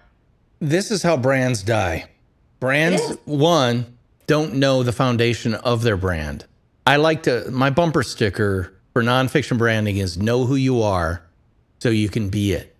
This 0.60 0.92
is 0.92 1.04
how 1.04 1.18
brands 1.18 1.64
die. 1.64 2.10
Brands, 2.60 3.02
one, 3.26 3.98
don't 4.26 4.56
know 4.56 4.82
the 4.84 4.92
foundation 4.92 5.54
of 5.54 5.84
their 5.84 5.98
brand. 5.98 6.46
I 6.86 6.96
like 6.98 7.24
to, 7.24 7.50
my 7.52 7.70
bumper 7.70 8.02
sticker 8.04 8.74
for 8.94 9.04
nonfiction 9.04 9.58
branding 9.58 9.98
is 9.98 10.18
know 10.18 10.46
who 10.46 10.56
you 10.56 10.82
are 10.82 11.22
so 11.80 11.90
you 11.90 12.10
can 12.10 12.30
be 12.30 12.54
it. 12.54 12.76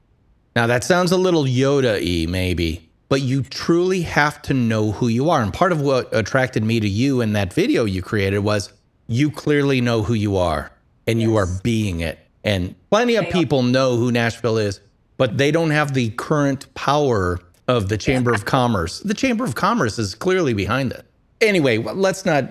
Now, 0.58 0.66
that 0.66 0.84
sounds 0.84 1.12
a 1.12 1.18
little 1.18 1.44
Yoda 1.44 2.02
y, 2.02 2.26
maybe, 2.28 2.90
but 3.10 3.22
you 3.22 3.44
truly 3.44 4.02
have 4.02 4.42
to 4.42 4.56
know 4.56 4.92
who 4.92 5.08
you 5.08 5.30
are. 5.30 5.44
And 5.44 5.54
part 5.54 5.72
of 5.72 5.82
what 5.82 6.10
attracted 6.12 6.64
me 6.64 6.80
to 6.80 6.90
you 6.90 7.22
in 7.22 7.34
that 7.34 7.54
video 7.54 7.86
you 7.86 8.02
created 8.02 8.40
was 8.40 8.74
you 9.06 9.30
clearly 9.30 9.82
know 9.82 10.02
who 10.02 10.16
you 10.16 10.36
are 10.36 10.72
and 11.06 11.22
you 11.22 11.36
are 11.36 11.46
being 11.62 12.00
it. 12.00 12.18
And 12.44 12.74
plenty 12.90 13.18
of 13.18 13.30
people 13.30 13.62
know 13.62 13.98
who 13.98 14.12
Nashville 14.12 14.58
is, 14.58 14.80
but 15.18 15.38
they 15.38 15.52
don't 15.52 15.70
have 15.70 15.94
the 15.94 16.10
current 16.10 16.74
power 16.74 17.38
of 17.68 17.90
the 17.90 17.98
Chamber 18.00 18.34
of 18.34 18.46
Commerce. 18.46 19.02
The 19.02 19.14
Chamber 19.14 19.44
of 19.44 19.54
Commerce 19.54 20.00
is 20.00 20.16
clearly 20.16 20.56
behind 20.56 20.92
it. 20.92 21.06
Anyway, 21.40 21.78
let's 21.78 22.26
not. 22.26 22.46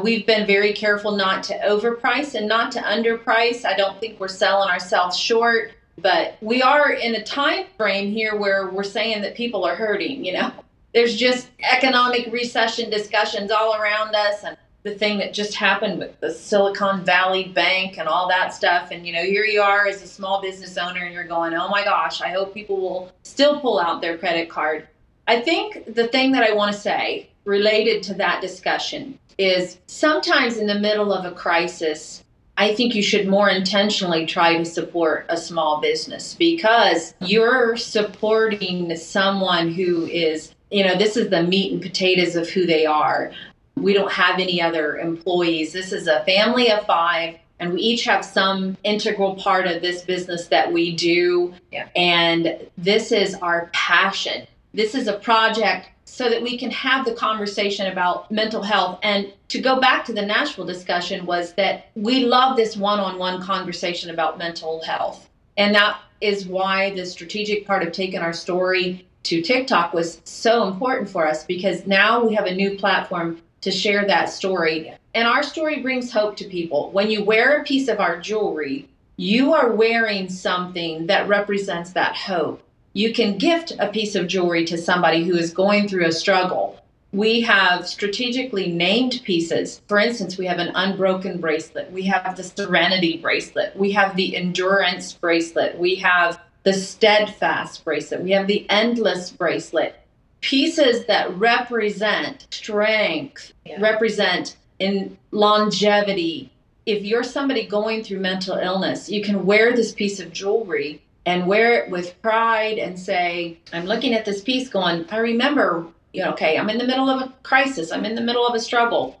We've 0.00 0.26
been 0.26 0.46
very 0.46 0.72
careful 0.72 1.12
not 1.12 1.42
to 1.44 1.58
overprice 1.58 2.34
and 2.34 2.48
not 2.48 2.72
to 2.72 2.80
underprice. 2.80 3.64
I 3.64 3.76
don't 3.76 3.98
think 4.00 4.18
we're 4.18 4.28
selling 4.28 4.70
ourselves 4.70 5.18
short, 5.18 5.72
but 6.02 6.36
we 6.40 6.62
are 6.62 6.92
in 6.92 7.14
a 7.14 7.22
time 7.22 7.66
frame 7.76 8.10
here 8.10 8.36
where 8.36 8.68
we're 8.70 8.82
saying 8.82 9.22
that 9.22 9.34
people 9.34 9.64
are 9.64 9.74
hurting, 9.74 10.24
you 10.24 10.32
know. 10.32 10.52
There's 10.92 11.16
just 11.16 11.48
economic 11.60 12.32
recession 12.32 12.90
discussions 12.90 13.50
all 13.50 13.74
around 13.74 14.14
us 14.14 14.42
and 14.42 14.56
the 14.82 14.94
thing 14.94 15.18
that 15.18 15.34
just 15.34 15.54
happened 15.54 15.98
with 15.98 16.18
the 16.20 16.32
Silicon 16.32 17.04
Valley 17.04 17.44
Bank 17.48 17.98
and 17.98 18.08
all 18.08 18.28
that 18.28 18.54
stuff. 18.54 18.90
And, 18.90 19.06
you 19.06 19.12
know, 19.12 19.22
here 19.22 19.44
you 19.44 19.60
are 19.60 19.86
as 19.86 20.02
a 20.02 20.06
small 20.06 20.40
business 20.40 20.76
owner 20.78 21.00
and 21.00 21.12
you're 21.12 21.24
going, 21.24 21.54
oh 21.54 21.68
my 21.68 21.84
gosh, 21.84 22.20
I 22.22 22.30
hope 22.30 22.54
people 22.54 22.80
will 22.80 23.12
still 23.22 23.60
pull 23.60 23.78
out 23.78 24.00
their 24.00 24.16
credit 24.16 24.48
card. 24.48 24.88
I 25.28 25.40
think 25.40 25.94
the 25.94 26.08
thing 26.08 26.32
that 26.32 26.42
I 26.42 26.54
want 26.54 26.74
to 26.74 26.80
say 26.80 27.28
related 27.44 28.02
to 28.04 28.14
that 28.14 28.40
discussion 28.40 29.18
is 29.38 29.78
sometimes 29.86 30.56
in 30.56 30.66
the 30.66 30.78
middle 30.78 31.12
of 31.12 31.24
a 31.24 31.34
crisis, 31.34 32.24
I 32.60 32.74
think 32.74 32.94
you 32.94 33.02
should 33.02 33.26
more 33.26 33.48
intentionally 33.48 34.26
try 34.26 34.58
to 34.58 34.66
support 34.66 35.24
a 35.30 35.38
small 35.38 35.80
business 35.80 36.34
because 36.34 37.14
you're 37.20 37.74
supporting 37.78 38.94
someone 38.96 39.72
who 39.72 40.04
is, 40.04 40.54
you 40.70 40.84
know, 40.84 40.94
this 40.94 41.16
is 41.16 41.30
the 41.30 41.42
meat 41.42 41.72
and 41.72 41.80
potatoes 41.80 42.36
of 42.36 42.50
who 42.50 42.66
they 42.66 42.84
are. 42.84 43.32
We 43.76 43.94
don't 43.94 44.12
have 44.12 44.38
any 44.38 44.60
other 44.60 44.98
employees. 44.98 45.72
This 45.72 45.90
is 45.90 46.06
a 46.06 46.22
family 46.24 46.70
of 46.70 46.84
five, 46.84 47.36
and 47.60 47.72
we 47.72 47.80
each 47.80 48.04
have 48.04 48.26
some 48.26 48.76
integral 48.84 49.36
part 49.36 49.66
of 49.66 49.80
this 49.80 50.02
business 50.02 50.48
that 50.48 50.70
we 50.70 50.94
do. 50.94 51.54
Yeah. 51.72 51.88
And 51.96 52.68
this 52.76 53.10
is 53.10 53.36
our 53.36 53.70
passion. 53.72 54.46
This 54.74 54.94
is 54.94 55.08
a 55.08 55.14
project 55.14 55.88
so 56.10 56.28
that 56.28 56.42
we 56.42 56.58
can 56.58 56.70
have 56.72 57.04
the 57.04 57.14
conversation 57.14 57.86
about 57.86 58.30
mental 58.30 58.62
health. 58.62 58.98
And 59.02 59.32
to 59.48 59.60
go 59.60 59.80
back 59.80 60.04
to 60.06 60.12
the 60.12 60.26
Nashville 60.26 60.66
discussion, 60.66 61.24
was 61.24 61.54
that 61.54 61.90
we 61.94 62.24
love 62.24 62.56
this 62.56 62.76
one 62.76 62.98
on 62.98 63.16
one 63.16 63.40
conversation 63.40 64.10
about 64.10 64.36
mental 64.36 64.82
health. 64.82 65.30
And 65.56 65.74
that 65.74 66.00
is 66.20 66.46
why 66.46 66.90
the 66.94 67.06
strategic 67.06 67.64
part 67.64 67.84
of 67.84 67.92
taking 67.92 68.20
our 68.20 68.32
story 68.32 69.06
to 69.22 69.40
TikTok 69.40 69.94
was 69.94 70.20
so 70.24 70.66
important 70.66 71.08
for 71.08 71.26
us 71.26 71.44
because 71.44 71.86
now 71.86 72.24
we 72.24 72.34
have 72.34 72.46
a 72.46 72.54
new 72.54 72.76
platform 72.76 73.40
to 73.60 73.70
share 73.70 74.04
that 74.06 74.30
story. 74.30 74.92
And 75.14 75.28
our 75.28 75.42
story 75.42 75.80
brings 75.80 76.12
hope 76.12 76.36
to 76.38 76.44
people. 76.44 76.90
When 76.90 77.10
you 77.10 77.22
wear 77.22 77.60
a 77.60 77.64
piece 77.64 77.88
of 77.88 78.00
our 78.00 78.18
jewelry, 78.20 78.88
you 79.16 79.52
are 79.52 79.72
wearing 79.72 80.28
something 80.28 81.06
that 81.06 81.28
represents 81.28 81.92
that 81.92 82.16
hope. 82.16 82.62
You 82.92 83.12
can 83.12 83.38
gift 83.38 83.72
a 83.78 83.88
piece 83.88 84.14
of 84.16 84.26
jewelry 84.26 84.64
to 84.66 84.76
somebody 84.76 85.24
who 85.24 85.36
is 85.36 85.52
going 85.52 85.88
through 85.88 86.06
a 86.06 86.12
struggle. 86.12 86.76
We 87.12 87.40
have 87.42 87.86
strategically 87.88 88.70
named 88.70 89.20
pieces. 89.24 89.80
For 89.88 89.98
instance, 89.98 90.38
we 90.38 90.46
have 90.46 90.58
an 90.58 90.72
unbroken 90.74 91.40
bracelet. 91.40 91.90
We 91.92 92.02
have 92.04 92.36
the 92.36 92.42
serenity 92.42 93.18
bracelet. 93.18 93.76
We 93.76 93.92
have 93.92 94.16
the 94.16 94.36
endurance 94.36 95.12
bracelet. 95.12 95.78
We 95.78 95.96
have 95.96 96.40
the 96.62 96.72
steadfast 96.72 97.84
bracelet. 97.84 98.22
We 98.22 98.32
have 98.32 98.46
the 98.46 98.66
endless 98.68 99.30
bracelet. 99.30 99.96
Pieces 100.40 101.06
that 101.06 101.36
represent 101.36 102.46
strength, 102.50 103.52
Yeah. 103.64 103.80
represent 103.80 104.56
in 104.78 105.16
longevity. 105.30 106.50
If 106.86 107.04
you're 107.04 107.24
somebody 107.24 107.66
going 107.66 108.02
through 108.02 108.20
mental 108.20 108.56
illness, 108.56 109.08
you 109.08 109.22
can 109.22 109.46
wear 109.46 109.74
this 109.74 109.92
piece 109.92 110.18
of 110.18 110.32
jewelry 110.32 111.02
and 111.26 111.46
wear 111.46 111.74
it 111.74 111.90
with 111.90 112.20
pride 112.22 112.78
and 112.78 112.98
say, 112.98 113.58
I'm 113.72 113.84
looking 113.84 114.14
at 114.14 114.24
this 114.24 114.42
piece 114.42 114.68
going, 114.68 115.06
I 115.10 115.18
remember, 115.18 115.86
you 116.12 116.24
know, 116.24 116.32
okay, 116.32 116.58
I'm 116.58 116.70
in 116.70 116.78
the 116.78 116.86
middle 116.86 117.08
of 117.08 117.20
a 117.20 117.32
crisis. 117.42 117.92
I'm 117.92 118.04
in 118.04 118.14
the 118.14 118.20
middle 118.20 118.46
of 118.46 118.54
a 118.54 118.60
struggle. 118.60 119.20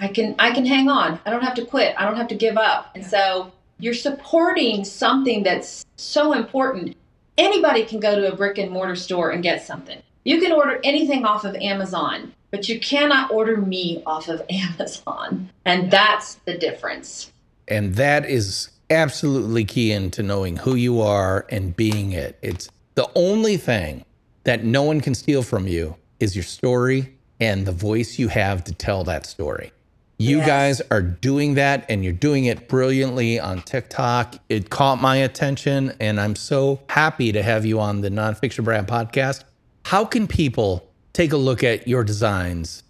I 0.00 0.08
can 0.08 0.36
I 0.38 0.52
can 0.52 0.64
hang 0.64 0.88
on. 0.88 1.18
I 1.26 1.30
don't 1.30 1.42
have 1.42 1.54
to 1.54 1.64
quit. 1.64 1.94
I 1.98 2.04
don't 2.04 2.16
have 2.16 2.28
to 2.28 2.36
give 2.36 2.56
up. 2.56 2.90
And 2.94 3.04
so 3.04 3.52
you're 3.78 3.94
supporting 3.94 4.84
something 4.84 5.42
that's 5.42 5.84
so 5.96 6.32
important. 6.32 6.96
Anybody 7.36 7.84
can 7.84 8.00
go 8.00 8.14
to 8.14 8.32
a 8.32 8.36
brick 8.36 8.58
and 8.58 8.70
mortar 8.70 8.96
store 8.96 9.30
and 9.30 9.42
get 9.42 9.64
something. 9.64 10.00
You 10.24 10.40
can 10.40 10.52
order 10.52 10.80
anything 10.84 11.24
off 11.24 11.44
of 11.44 11.54
Amazon, 11.56 12.32
but 12.50 12.68
you 12.68 12.78
cannot 12.80 13.30
order 13.30 13.56
me 13.56 14.02
off 14.04 14.28
of 14.28 14.42
Amazon. 14.50 15.50
And 15.64 15.90
that's 15.90 16.34
the 16.44 16.56
difference. 16.56 17.32
And 17.66 17.94
that 17.94 18.28
is 18.28 18.70
absolutely 18.90 19.64
key 19.64 19.92
into 19.92 20.22
knowing 20.22 20.56
who 20.56 20.74
you 20.74 21.00
are 21.00 21.46
and 21.50 21.76
being 21.76 22.12
it. 22.12 22.38
It's 22.42 22.68
the 22.94 23.08
only 23.14 23.56
thing 23.56 24.04
that 24.44 24.64
no 24.64 24.82
one 24.82 25.00
can 25.00 25.14
steal 25.14 25.42
from 25.42 25.66
you 25.68 25.96
is 26.20 26.34
your 26.34 26.42
story 26.44 27.14
and 27.40 27.66
the 27.66 27.72
voice 27.72 28.18
you 28.18 28.28
have 28.28 28.64
to 28.64 28.72
tell 28.74 29.04
that 29.04 29.26
story. 29.26 29.72
You 30.20 30.38
Yes. 30.38 30.46
guys 30.48 30.82
are 30.90 31.00
doing 31.02 31.54
that 31.54 31.84
and 31.88 32.02
you're 32.02 32.12
doing 32.12 32.46
it 32.46 32.68
brilliantly 32.68 33.38
on 33.38 33.62
TikTok. 33.62 34.34
It 34.48 34.68
caught 34.68 35.00
my 35.00 35.16
attention 35.16 35.92
and 36.00 36.20
I'm 36.20 36.34
so 36.34 36.80
happy 36.88 37.30
to 37.30 37.42
have 37.42 37.64
you 37.64 37.78
on 37.78 38.00
the 38.00 38.08
Nonfiction 38.10 38.64
Brand 38.64 38.88
podcast. 38.88 39.44
How 39.84 40.04
can 40.04 40.26
people 40.26 40.88
take 41.12 41.32
a 41.32 41.36
look 41.36 41.62
at 41.62 41.86
your 41.86 42.02
designs? 42.02 42.82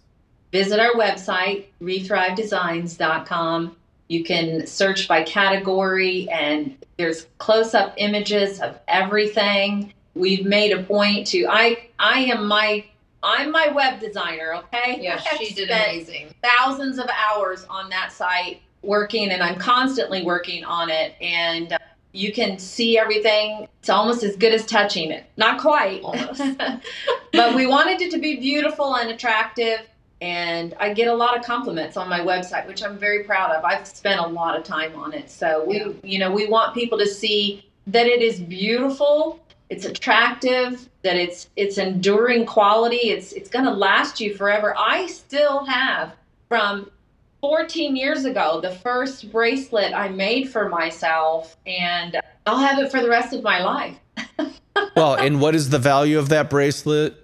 Visit 0.51 0.79
our 0.79 0.93
website, 0.93 1.65
rethrivedesigns.com. 1.79 3.75
You 4.09 4.23
can 4.23 4.65
search 4.65 5.07
by 5.07 5.23
category, 5.23 6.27
and 6.31 6.75
there's 6.97 7.27
close-up 7.37 7.93
images 7.97 8.59
of 8.59 8.77
everything. 8.87 9.93
We've 10.15 10.45
made 10.45 10.71
a 10.71 10.83
point 10.83 11.27
to 11.27 11.45
I 11.47 11.89
I 11.99 12.21
am 12.21 12.47
my 12.47 12.85
I'm 13.21 13.51
my 13.51 13.67
web 13.69 13.99
designer, 13.99 14.55
okay? 14.55 14.97
Yeah, 14.99 15.17
she 15.19 15.53
did 15.53 15.69
amazing. 15.69 16.33
thousands 16.41 16.97
of 16.97 17.07
hours 17.09 17.65
on 17.69 17.89
that 17.89 18.11
site 18.11 18.61
working 18.81 19.29
and 19.29 19.43
I'm 19.43 19.59
constantly 19.59 20.23
working 20.23 20.63
on 20.63 20.89
it 20.89 21.13
and 21.21 21.73
uh, 21.73 21.77
you 22.13 22.31
can 22.31 22.57
see 22.57 22.97
everything. 22.97 23.67
It's 23.81 23.89
almost 23.89 24.23
as 24.23 24.35
good 24.35 24.53
as 24.53 24.65
touching 24.65 25.11
it. 25.11 25.25
Not 25.37 25.59
quite. 25.59 26.01
Almost. 26.01 26.41
but 27.33 27.55
we 27.55 27.67
wanted 27.67 28.01
it 28.01 28.09
to 28.11 28.17
be 28.17 28.37
beautiful 28.37 28.95
and 28.95 29.09
attractive 29.11 29.81
and 30.21 30.75
I 30.79 30.93
get 30.93 31.07
a 31.07 31.13
lot 31.13 31.37
of 31.37 31.45
compliments 31.45 31.95
on 31.97 32.09
my 32.09 32.19
website, 32.19 32.67
which 32.67 32.83
I'm 32.83 32.97
very 32.97 33.23
proud 33.23 33.51
of. 33.51 33.63
I've 33.63 33.87
spent 33.87 34.19
a 34.19 34.27
lot 34.27 34.57
of 34.57 34.63
time 34.63 34.95
on 34.95 35.13
it. 35.13 35.29
So 35.29 35.63
we 35.65 35.79
Yeah. 35.79 35.91
you 36.03 36.19
know, 36.19 36.31
we 36.31 36.47
want 36.47 36.73
people 36.73 36.97
to 36.97 37.05
see 37.05 37.65
that 37.87 38.05
it 38.05 38.21
is 38.21 38.39
beautiful, 38.39 39.39
it's 39.69 39.85
attractive, 39.85 40.89
that 41.03 41.15
it's 41.15 41.49
it's 41.55 41.77
enduring 41.77 42.45
quality, 42.45 43.09
it's 43.11 43.31
it's 43.33 43.49
going 43.49 43.65
to 43.65 43.71
last 43.71 44.19
you 44.19 44.35
forever. 44.35 44.75
I 44.77 45.07
still 45.07 45.65
have 45.65 46.13
from 46.49 46.91
14 47.41 47.95
years 47.95 48.25
ago 48.25 48.59
the 48.59 48.71
first 48.71 49.31
bracelet 49.31 49.93
I 49.93 50.09
made 50.09 50.49
for 50.49 50.67
myself 50.67 51.55
and 51.65 52.19
I'll 52.45 52.57
have 52.57 52.79
it 52.79 52.91
for 52.91 53.01
the 53.01 53.09
rest 53.09 53.33
of 53.33 53.43
my 53.43 53.63
life. 53.63 53.97
Well, 54.95 55.15
and 55.15 55.41
what 55.41 55.55
is 55.55 55.69
the 55.69 55.79
value 55.79 56.17
of 56.19 56.29
that 56.29 56.49
bracelet? 56.49 57.18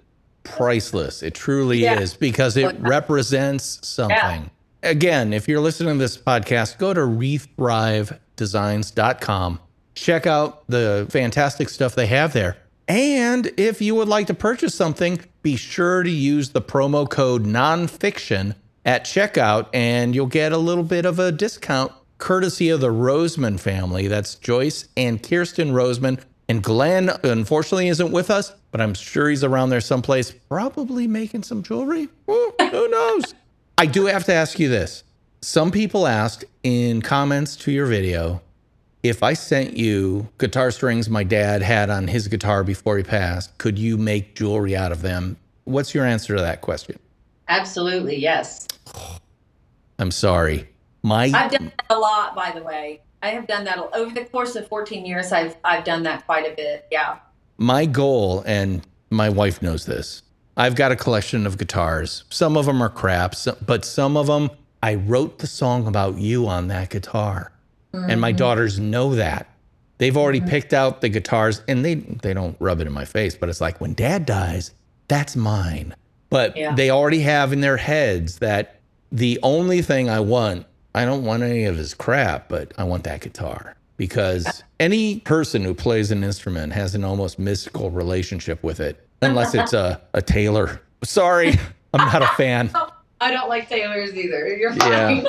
Priceless. 0.46 1.22
It 1.22 1.34
truly 1.34 1.78
Yeah. 1.78 2.00
is 2.00 2.14
because 2.14 2.56
it 2.56 2.76
represents 2.80 3.78
something. 3.82 4.50
Again, 4.82 5.32
if 5.32 5.48
you're 5.48 5.60
listening 5.60 5.94
to 5.94 5.98
this 5.98 6.16
podcast, 6.16 6.78
go 6.78 6.94
to 6.94 7.00
rethrivedesigns.com. 7.00 9.60
Check 9.94 10.26
out 10.26 10.66
the 10.68 11.06
fantastic 11.10 11.68
stuff 11.68 11.94
they 11.94 12.06
have 12.06 12.32
there. 12.32 12.56
And 12.88 13.50
if 13.56 13.82
you 13.82 13.94
would 13.96 14.08
like 14.08 14.28
to 14.28 14.34
purchase 14.34 14.74
something, 14.74 15.20
be 15.42 15.56
sure 15.56 16.02
to 16.02 16.10
use 16.10 16.50
the 16.50 16.62
promo 16.62 17.08
code 17.08 17.44
nonfiction 17.44 18.54
at 18.84 19.04
checkout 19.04 19.66
and 19.74 20.14
you'll 20.14 20.26
get 20.26 20.52
a 20.52 20.58
little 20.58 20.84
bit 20.84 21.04
of 21.06 21.18
a 21.18 21.32
discount 21.32 21.90
courtesy 22.18 22.68
of 22.68 22.80
the 22.80 22.92
Roseman 22.92 23.58
family. 23.58 24.06
That's 24.06 24.36
Joyce 24.36 24.86
and 24.96 25.20
Kyrsten 25.22 25.72
Roseman. 25.72 26.20
And 26.48 26.62
Glenn, 26.62 27.10
unfortunately, 27.24 27.88
isn't 27.88 28.12
with 28.12 28.30
us, 28.30 28.52
but 28.76 28.82
I'm 28.82 28.92
sure 28.92 29.30
he's 29.30 29.42
around 29.42 29.70
there 29.70 29.80
someplace, 29.80 30.30
probably 30.30 31.06
making 31.06 31.44
some 31.44 31.62
jewelry. 31.62 32.10
Ooh, 32.28 32.52
who 32.60 32.88
knows? 32.88 33.34
I 33.78 33.86
do 33.86 34.04
have 34.04 34.24
to 34.24 34.34
ask 34.34 34.58
you 34.58 34.68
this. 34.68 35.02
Some 35.40 35.70
people 35.70 36.06
asked 36.06 36.44
in 36.62 37.00
comments 37.00 37.56
to 37.56 37.72
your 37.72 37.86
video 37.86 38.42
if 39.02 39.22
I 39.22 39.32
sent 39.32 39.78
you 39.78 40.28
guitar 40.36 40.70
strings 40.70 41.08
my 41.08 41.24
dad 41.24 41.62
had 41.62 41.88
on 41.88 42.06
his 42.06 42.28
guitar 42.28 42.62
before 42.64 42.98
he 42.98 43.02
passed, 43.02 43.56
could 43.56 43.78
you 43.78 43.96
make 43.96 44.34
jewelry 44.34 44.76
out 44.76 44.92
of 44.92 45.00
them? 45.00 45.38
What's 45.64 45.94
your 45.94 46.04
answer 46.04 46.36
to 46.36 46.42
that 46.42 46.60
question? 46.60 46.98
Absolutely, 47.48 48.16
yes. 48.16 48.68
I'm 49.98 50.10
sorry. 50.10 50.68
My 51.02 51.32
I've 51.34 51.50
done 51.50 51.72
that 51.78 51.86
a 51.88 51.98
lot, 51.98 52.36
by 52.36 52.52
the 52.52 52.62
way. 52.62 53.00
I 53.22 53.30
have 53.30 53.46
done 53.46 53.64
that 53.64 53.78
over 53.94 54.14
the 54.14 54.26
course 54.26 54.54
of 54.54 54.68
14 54.68 55.06
years. 55.06 55.32
I've 55.32 55.56
I've 55.64 55.84
done 55.84 56.02
that 56.02 56.26
quite 56.26 56.44
a 56.44 56.54
bit. 56.54 56.86
Yeah. 56.90 57.20
My 57.58 57.86
goal, 57.86 58.42
and 58.46 58.82
my 59.10 59.28
wife 59.28 59.62
knows 59.62 59.86
this. 59.86 60.22
I've 60.56 60.74
got 60.74 60.92
a 60.92 60.96
collection 60.96 61.46
of 61.46 61.58
guitars. 61.58 62.24
Some 62.30 62.56
of 62.56 62.66
them 62.66 62.82
are 62.82 62.88
crap, 62.88 63.34
but 63.66 63.84
some 63.84 64.16
of 64.16 64.26
them 64.26 64.50
I 64.82 64.94
wrote 64.94 65.38
the 65.38 65.46
song 65.46 65.86
about 65.86 66.18
you 66.18 66.46
on 66.46 66.68
that 66.68 66.90
guitar. 66.90 67.52
And 67.92 68.20
my 68.20 68.32
mm. 68.32 68.36
daughters 68.36 68.78
know 68.78 69.14
that. 69.14 69.48
They've 69.98 70.16
already 70.16 70.40
mm-hmm. 70.40 70.50
picked 70.50 70.74
out 70.74 71.00
the 71.00 71.08
guitars 71.08 71.62
and 71.66 71.82
they 71.84 71.94
they 71.94 72.34
don't 72.34 72.56
rub 72.60 72.80
it 72.80 72.86
in 72.86 72.92
my 72.92 73.06
face, 73.06 73.34
but 73.34 73.48
it's 73.48 73.60
like 73.60 73.80
when 73.80 73.94
dad 73.94 74.26
dies, 74.26 74.72
that's 75.08 75.34
mine. 75.34 75.94
But 76.28 76.56
Yeah. 76.56 76.74
they 76.74 76.90
already 76.90 77.20
have 77.20 77.52
in 77.52 77.62
their 77.62 77.78
heads 77.78 78.38
that 78.40 78.80
the 79.10 79.38
only 79.42 79.80
thing 79.80 80.10
I 80.10 80.20
want, 80.20 80.66
I 80.94 81.04
don't 81.04 81.24
want 81.24 81.42
any 81.42 81.64
of 81.64 81.76
his 81.76 81.94
crap, 81.94 82.48
but 82.48 82.72
I 82.76 82.84
want 82.84 83.04
that 83.04 83.22
guitar. 83.22 83.76
Because 83.96 84.62
any 84.78 85.20
person 85.20 85.64
who 85.64 85.74
plays 85.74 86.10
an 86.10 86.22
instrument 86.22 86.72
has 86.72 86.94
an 86.94 87.04
almost 87.04 87.38
mystical 87.38 87.90
relationship 87.90 88.62
with 88.62 88.80
it, 88.80 89.06
unless 89.22 89.54
it's 89.54 89.72
a, 89.72 90.00
a 90.12 90.20
Taylor. 90.20 90.80
Sorry, 91.02 91.58
I'm 91.94 92.06
not 92.06 92.22
a 92.22 92.28
fan. 92.28 92.70
I 93.20 93.30
don't 93.30 93.48
like 93.48 93.68
Taylors 93.68 94.14
either. 94.14 94.46
You're 94.48 94.72
Yeah. 94.72 95.24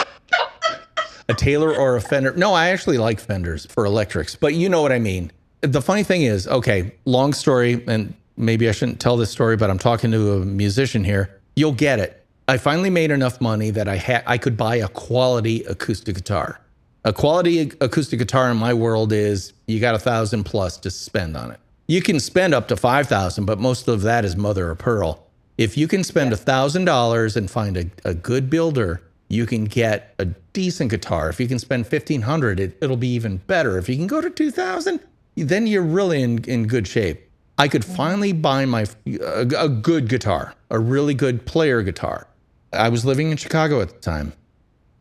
a 1.29 1.33
Taylor 1.33 1.73
or 1.73 1.95
a 1.95 2.01
Fender. 2.01 2.33
No, 2.33 2.53
I 2.53 2.69
actually 2.69 2.97
like 2.97 3.19
Fenders 3.19 3.65
for 3.65 3.85
electrics, 3.85 4.35
but 4.35 4.53
you 4.53 4.69
know 4.69 4.81
what 4.81 4.91
I 4.91 4.99
mean. 4.99 5.31
The 5.61 5.81
funny 5.81 6.03
thing 6.03 6.23
is, 6.23 6.47
okay, 6.47 6.93
long 7.05 7.33
story, 7.33 7.83
and 7.87 8.13
maybe 8.35 8.69
I 8.69 8.71
shouldn't 8.71 8.99
tell 8.99 9.17
this 9.17 9.31
story, 9.31 9.57
but 9.57 9.69
I'm 9.69 9.79
talking 9.79 10.11
to 10.11 10.33
a 10.33 10.39
musician 10.45 11.03
here. 11.03 11.39
You'll 11.55 11.71
get 11.73 11.99
it. 11.99 12.23
I 12.47 12.57
finally 12.57 12.89
made 12.89 13.11
enough 13.11 13.41
money 13.41 13.71
that 13.71 13.89
I 13.89 13.97
had 13.97 14.23
I 14.25 14.37
could 14.37 14.55
buy 14.55 14.77
a 14.77 14.87
quality 14.87 15.63
acoustic 15.63 16.15
guitar. 16.15 16.61
A 17.07 17.13
quality 17.13 17.71
acoustic 17.79 18.19
guitar 18.19 18.51
in 18.51 18.57
my 18.57 18.73
world 18.73 19.13
is 19.13 19.53
you 19.65 19.79
got 19.79 19.95
a 19.95 19.97
thousand 19.97 20.43
plus 20.43 20.75
to 20.79 20.91
spend 20.91 21.37
on 21.37 21.51
it. 21.51 21.59
You 21.87 22.01
can 22.01 22.19
spend 22.19 22.53
up 22.53 22.67
to 22.67 22.75
five 22.75 23.07
thousand, 23.07 23.45
but 23.45 23.61
most 23.61 23.87
of 23.87 24.01
that 24.01 24.25
is 24.25 24.35
mother 24.35 24.69
of 24.71 24.79
pearl. 24.79 25.25
If 25.57 25.77
you 25.77 25.87
can 25.87 26.03
spend 26.03 26.33
a 26.33 26.35
thousand 26.35 26.83
dollars 26.83 27.37
and 27.37 27.49
find 27.49 27.77
a, 27.77 27.85
a 28.03 28.13
good 28.13 28.49
builder, 28.49 29.01
you 29.29 29.45
can 29.45 29.63
get 29.63 30.15
a 30.19 30.25
decent 30.51 30.91
guitar. 30.91 31.29
If 31.29 31.39
you 31.39 31.47
can 31.47 31.59
spend 31.59 31.87
fifteen 31.87 32.23
hundred, 32.23 32.59
it, 32.59 32.77
it'll 32.81 32.97
be 32.97 33.13
even 33.13 33.37
better. 33.37 33.77
If 33.77 33.87
you 33.87 33.95
can 33.95 34.07
go 34.07 34.19
to 34.19 34.29
two 34.29 34.51
thousand, 34.51 34.99
then 35.37 35.65
you're 35.65 35.83
really 35.83 36.21
in, 36.21 36.43
in 36.43 36.67
good 36.67 36.89
shape. 36.89 37.21
I 37.57 37.69
could 37.69 37.83
mm-hmm. 37.83 37.95
finally 37.95 38.33
buy 38.33 38.65
my 38.65 38.85
a, 39.05 39.47
a 39.57 39.69
good 39.69 40.09
guitar, 40.09 40.55
a 40.69 40.77
really 40.77 41.13
good 41.13 41.45
player 41.45 41.83
guitar. 41.83 42.27
I 42.73 42.89
was 42.89 43.05
living 43.05 43.31
in 43.31 43.37
Chicago 43.37 43.79
at 43.79 43.87
the 43.91 43.99
time. 44.01 44.33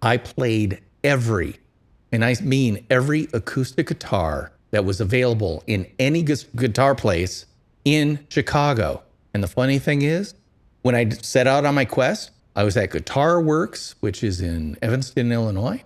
I 0.03 0.19
played 0.19 0.81
every, 1.03 1.59
and 2.16 2.24
I 2.24 2.35
mean 2.42 2.87
every 2.88 3.29
acoustic 3.35 3.88
guitar 3.88 4.50
that 4.70 4.87
was 4.87 5.02
available 5.02 5.62
in 5.66 5.87
any 5.98 6.22
gu- 6.22 6.48
guitar 6.57 6.94
place 6.94 7.44
in 7.85 8.26
Chicago. 8.31 9.02
And 9.35 9.42
the 9.42 9.48
funny 9.48 9.79
thing 9.79 10.00
is, 10.00 10.33
when 10.81 10.94
I 10.94 11.11
set 11.11 11.46
out 11.46 11.66
on 11.66 11.74
my 11.74 11.85
quest, 11.85 12.31
I 12.57 12.64
was 12.64 12.74
at 12.79 12.90
Guitar 12.90 13.38
Works, 13.38 13.96
which 14.00 14.24
is 14.24 14.40
in 14.40 14.79
Evanston, 14.81 15.31
Illinois. 15.31 15.85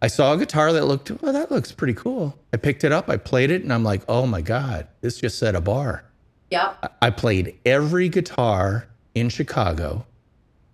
I 0.00 0.06
saw 0.06 0.34
a 0.34 0.38
guitar 0.38 0.72
that 0.72 0.84
looked, 0.84 1.10
well, 1.20 1.32
that 1.32 1.50
looks 1.50 1.72
pretty 1.72 1.94
cool. 1.94 2.38
I 2.52 2.58
picked 2.58 2.84
it 2.84 2.92
up, 2.92 3.10
I 3.10 3.16
played 3.16 3.50
it, 3.50 3.62
and 3.62 3.72
I'm 3.72 3.82
like, 3.82 4.02
oh 4.08 4.24
my 4.24 4.42
God, 4.42 4.86
this 5.00 5.18
just 5.18 5.36
set 5.36 5.56
a 5.56 5.60
bar. 5.60 6.04
Yep. 6.52 6.96
I- 7.02 7.10
played 7.10 7.58
every 7.66 8.08
guitar 8.08 8.86
in 9.16 9.30
Chicago, 9.30 10.06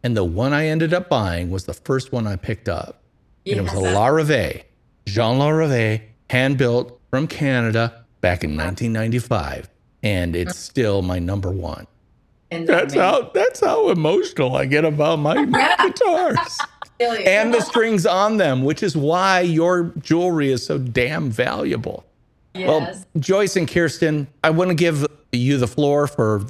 and 0.02 0.14
the 0.14 0.24
one 0.24 0.52
I 0.52 0.66
ended 0.66 0.92
up 0.92 1.08
buying 1.08 1.50
was 1.50 1.64
the 1.64 1.72
first 1.72 2.12
one 2.12 2.26
I 2.26 2.36
picked 2.36 2.68
up. 2.68 2.98
And 3.46 3.56
it 3.56 3.62
was 3.62 3.72
a 3.72 3.76
Larrivée, 3.76 4.64
Jean 5.06 5.38
Larrivée, 5.38 6.02
hand 6.30 6.58
built 6.58 7.00
from 7.10 7.26
Canada 7.26 8.04
back 8.20 8.44
in 8.44 8.50
1995, 8.50 9.68
and 10.02 10.34
it's 10.34 10.56
still 10.56 11.02
my 11.02 11.18
number 11.18 11.50
one. 11.50 11.86
And 12.50 12.66
That's 12.66 12.94
how 12.94 13.30
that's 13.32 13.60
how 13.60 13.88
emotional 13.88 14.56
I 14.56 14.66
get 14.66 14.84
about 14.84 15.18
my 15.18 15.44
guitars 15.82 16.58
and 17.00 17.52
the 17.52 17.60
strings 17.60 18.06
on 18.06 18.36
them, 18.36 18.62
which 18.62 18.82
is 18.82 18.96
why 18.96 19.40
your 19.40 19.92
jewelry 20.00 20.52
is 20.52 20.64
so 20.64 20.78
damn 20.78 21.30
valuable. 21.30 22.04
Well, 22.54 22.94
Joyce 23.18 23.56
and 23.56 23.66
Kyrsten, 23.66 24.26
I 24.44 24.50
want 24.50 24.68
to 24.68 24.74
give 24.74 25.06
you 25.32 25.56
the 25.56 25.66
floor 25.66 26.06
for 26.06 26.44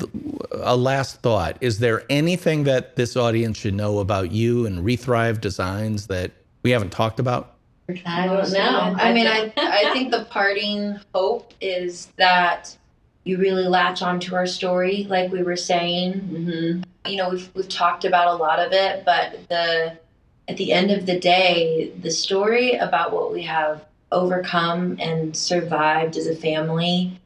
a 0.52 0.76
last 0.76 1.22
thought. 1.22 1.56
Is 1.60 1.78
there 1.78 2.02
anything 2.10 2.64
that 2.64 2.96
this 2.96 3.16
audience 3.16 3.58
should 3.58 3.74
know 3.74 4.00
about 4.00 4.32
you 4.32 4.66
and 4.66 4.84
Rethrive 4.84 5.40
Designs 5.40 6.08
that 6.08 6.32
we 6.64 6.72
haven't 6.72 6.90
talked 6.90 7.20
about? 7.20 7.54
I 8.07 8.27
don't 8.27 8.53
know. 8.53 8.95
I 8.99 9.12
mean, 9.12 9.27
I 9.27 9.53
I 9.57 9.90
think 9.92 10.11
the 10.11 10.25
parting 10.31 10.99
hope 11.14 11.53
is 11.61 12.09
that 12.16 12.77
you 13.25 13.38
really 13.38 13.64
latch 13.64 14.03
onto 14.03 14.35
our 14.35 14.47
story, 14.47 15.07
like 15.09 15.31
we 15.31 15.42
were 15.42 15.57
saying. 15.57 16.12
hmm 16.14 16.83
You 17.11 17.16
know, 17.16 17.31
we've 17.31 17.51
we've 17.55 17.68
talked 17.68 18.05
about 18.05 18.29
a 18.29 18.35
lot 18.35 18.59
of 18.59 18.73
it, 18.73 19.05
but 19.05 19.49
the 19.49 19.99
at 20.49 20.57
the 20.57 20.73
end 20.73 20.90
of 20.90 21.07
the 21.07 21.18
day, 21.18 21.92
the 22.01 22.11
story 22.11 22.75
about 22.75 23.12
what 23.12 23.33
we 23.33 23.42
have 23.42 23.85
overcome 24.11 24.97
and 25.01 25.37
survived 25.37 26.16
as 26.16 26.27
a 26.27 26.37
family, 26.37 27.18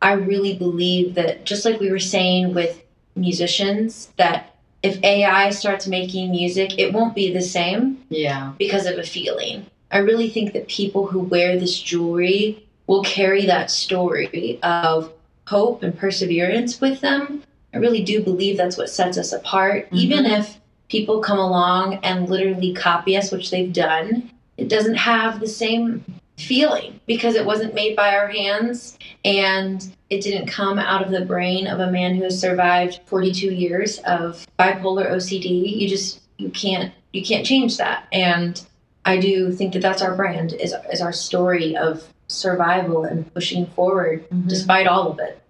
I 0.00 0.12
really 0.12 0.54
believe 0.56 1.14
that 1.14 1.44
just 1.44 1.64
like 1.64 1.80
we 1.80 1.90
were 1.90 1.98
saying 1.98 2.54
with 2.54 2.82
musicians, 3.16 4.10
that 4.16 4.54
if 4.82 5.02
AI 5.02 5.50
starts 5.50 5.86
making 5.88 6.30
music, 6.30 6.78
it 6.78 6.92
won't 6.92 7.14
be 7.14 7.32
the 7.32 7.40
same 7.42 8.04
Yeah. 8.10 8.52
because 8.58 8.86
of 8.86 8.96
a 8.98 9.02
feeling. 9.02 9.66
I 9.90 9.98
really 9.98 10.28
think 10.28 10.52
that 10.52 10.68
people 10.68 11.06
who 11.06 11.20
wear 11.20 11.58
this 11.58 11.80
jewelry 11.80 12.66
will 12.86 13.02
carry 13.02 13.46
that 13.46 13.70
story 13.70 14.58
of 14.62 15.12
hope 15.46 15.82
and 15.82 15.96
perseverance 15.96 16.80
with 16.80 17.00
them. 17.00 17.42
I 17.72 17.78
really 17.78 18.02
do 18.02 18.22
believe 18.22 18.56
that's 18.56 18.76
what 18.76 18.90
sets 18.90 19.18
us 19.18 19.32
apart. 19.32 19.86
Mm-hmm. 19.86 19.96
Even 19.96 20.26
if 20.26 20.58
people 20.88 21.20
come 21.20 21.38
along 21.38 22.00
and 22.02 22.28
literally 22.28 22.72
copy 22.72 23.16
us, 23.16 23.30
which 23.30 23.50
they've 23.50 23.72
done, 23.72 24.30
it 24.56 24.68
doesn't 24.68 24.96
have 24.96 25.40
the 25.40 25.48
same 25.48 26.04
feeling 26.36 27.00
because 27.06 27.34
it 27.34 27.44
wasn't 27.44 27.74
made 27.74 27.96
by 27.96 28.14
our 28.14 28.28
hands 28.28 28.96
and 29.24 29.94
it 30.08 30.22
didn't 30.22 30.46
come 30.46 30.78
out 30.78 31.04
of 31.04 31.10
the 31.10 31.24
brain 31.24 31.66
of 31.66 31.80
a 31.80 31.90
man 31.90 32.14
who 32.14 32.22
has 32.22 32.40
survived 32.40 33.00
42 33.06 33.52
years 33.52 33.98
of 34.00 34.46
bipolar 34.58 35.10
OCD. 35.10 35.78
You 35.78 35.88
just 35.88 36.20
you 36.38 36.50
can't 36.50 36.92
you 37.12 37.24
can't 37.24 37.44
change 37.44 37.76
that. 37.78 38.06
And 38.12 38.64
I 39.08 39.16
do 39.16 39.50
think 39.52 39.72
that 39.72 39.80
that's 39.80 40.02
our 40.02 40.14
brand 40.14 40.52
is 40.52 40.74
is 40.92 41.00
our 41.00 41.14
story 41.14 41.74
of 41.74 42.04
survival 42.26 43.04
and 43.04 43.32
pushing 43.32 43.64
forward 43.66 44.28
mm-hmm. 44.28 44.48
despite 44.48 44.86
all 44.86 45.10
of 45.10 45.18
it. 45.18 45.40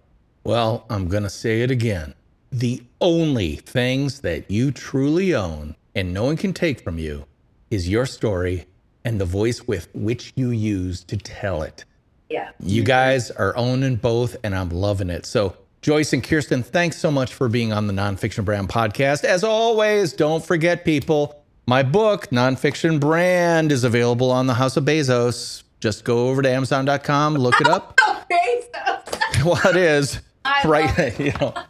Well, 0.45 0.85
I'm 0.89 1.09
going 1.09 1.23
to 1.23 1.29
say 1.29 1.61
it 1.61 1.69
again. 1.69 2.15
The 2.53 2.81
only 3.01 3.57
things 3.57 4.21
that 4.21 4.49
you 4.49 4.71
truly 4.71 5.35
own 5.35 5.75
and 5.93 6.13
no 6.13 6.23
one 6.23 6.37
can 6.37 6.53
take 6.53 6.79
from 6.79 6.97
you 6.97 7.25
is 7.69 7.89
your 7.89 8.05
story 8.05 8.65
and 9.03 9.19
the 9.19 9.25
voice 9.25 9.67
with 9.67 9.89
which 9.93 10.31
you 10.35 10.51
use 10.51 11.03
to 11.03 11.17
tell 11.17 11.61
it. 11.61 11.83
Yeah. 12.29 12.51
You 12.61 12.83
guys 12.83 13.29
are 13.29 13.55
owning 13.57 13.97
both, 13.97 14.37
and 14.43 14.55
I'm 14.55 14.69
loving 14.69 15.09
it. 15.09 15.25
So, 15.25 15.57
Joyce 15.81 16.13
and 16.13 16.23
Kyrsten, 16.23 16.63
thanks 16.63 16.97
so 16.97 17.11
much 17.11 17.33
for 17.33 17.49
being 17.49 17.73
on 17.73 17.87
the 17.87 17.93
Nonfiction 17.93 18.45
Brand 18.45 18.69
podcast. 18.69 19.23
As 19.23 19.43
always, 19.43 20.13
don't 20.13 20.45
forget, 20.45 20.85
people, 20.85 21.39
my 21.69 21.83
book, 21.83 22.29
Nonfiction 22.31 22.99
Brand, 22.99 23.71
is 23.71 23.83
available 23.83 24.31
on 24.31 24.47
the 24.47 24.55
House 24.55 24.75
of 24.75 24.85
Bezos. 24.85 25.61
Just 25.79 26.03
go 26.03 26.27
over 26.27 26.41
to 26.41 26.49
Amazon.com, 26.49 27.35
look 27.35 27.61
it 27.61 27.67
up. 27.67 27.95
Bezos. 28.31 29.45
well, 29.45 29.67
it 29.67 29.75
is 29.75 30.19
right, 30.65 31.19
you 31.19 31.31
know, 31.33 31.53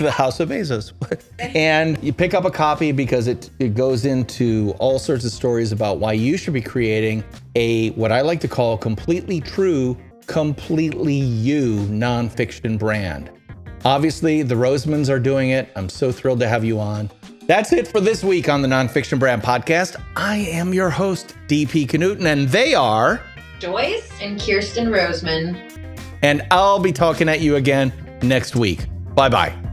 the 0.00 0.12
House 0.12 0.40
of 0.40 0.48
Bezos. 0.48 0.94
and 1.38 1.96
you 2.02 2.12
pick 2.12 2.34
up 2.34 2.44
a 2.44 2.50
copy 2.50 2.90
because 2.90 3.28
it, 3.28 3.48
it 3.60 3.76
goes 3.76 4.04
into 4.04 4.74
all 4.80 4.98
sorts 4.98 5.24
of 5.24 5.30
stories 5.30 5.70
about 5.70 5.98
why 5.98 6.12
you 6.12 6.36
should 6.36 6.52
be 6.52 6.60
creating 6.60 7.22
a, 7.54 7.90
what 7.90 8.10
I 8.10 8.22
like 8.22 8.40
to 8.40 8.48
call 8.48 8.76
completely 8.76 9.40
true, 9.40 9.96
completely 10.26 11.14
you 11.14 11.76
nonfiction 11.82 12.80
brand. 12.80 13.30
Obviously, 13.84 14.42
the 14.42 14.56
Rosemans 14.56 15.08
are 15.08 15.20
doing 15.20 15.50
it. 15.50 15.68
I'm 15.76 15.88
so 15.88 16.10
thrilled 16.10 16.40
to 16.40 16.48
have 16.48 16.64
you 16.64 16.80
on. 16.80 17.08
That's 17.46 17.72
it 17.72 17.86
for 17.86 18.00
this 18.00 18.24
week 18.24 18.48
on 18.48 18.60
the 18.62 18.68
Nonfiction 18.68 19.18
Brand 19.20 19.42
Podcast. 19.42 19.96
I 20.16 20.36
am 20.36 20.74
your 20.74 20.90
host, 20.90 21.36
DP 21.46 21.86
Knudten, 21.86 22.26
and 22.26 22.48
they 22.48 22.74
are, 22.74 23.20
Joyce 23.60 24.10
and 24.20 24.38
Kyrsten 24.38 24.88
Roseman. 24.88 25.56
and 26.22 26.44
I'll 26.50 26.80
be 26.80 26.92
talking 26.92 27.28
at 27.28 27.40
you 27.40 27.56
again 27.56 27.92
next 28.22 28.56
week. 28.56 28.86
Bye 29.14 29.28
bye. 29.28 29.65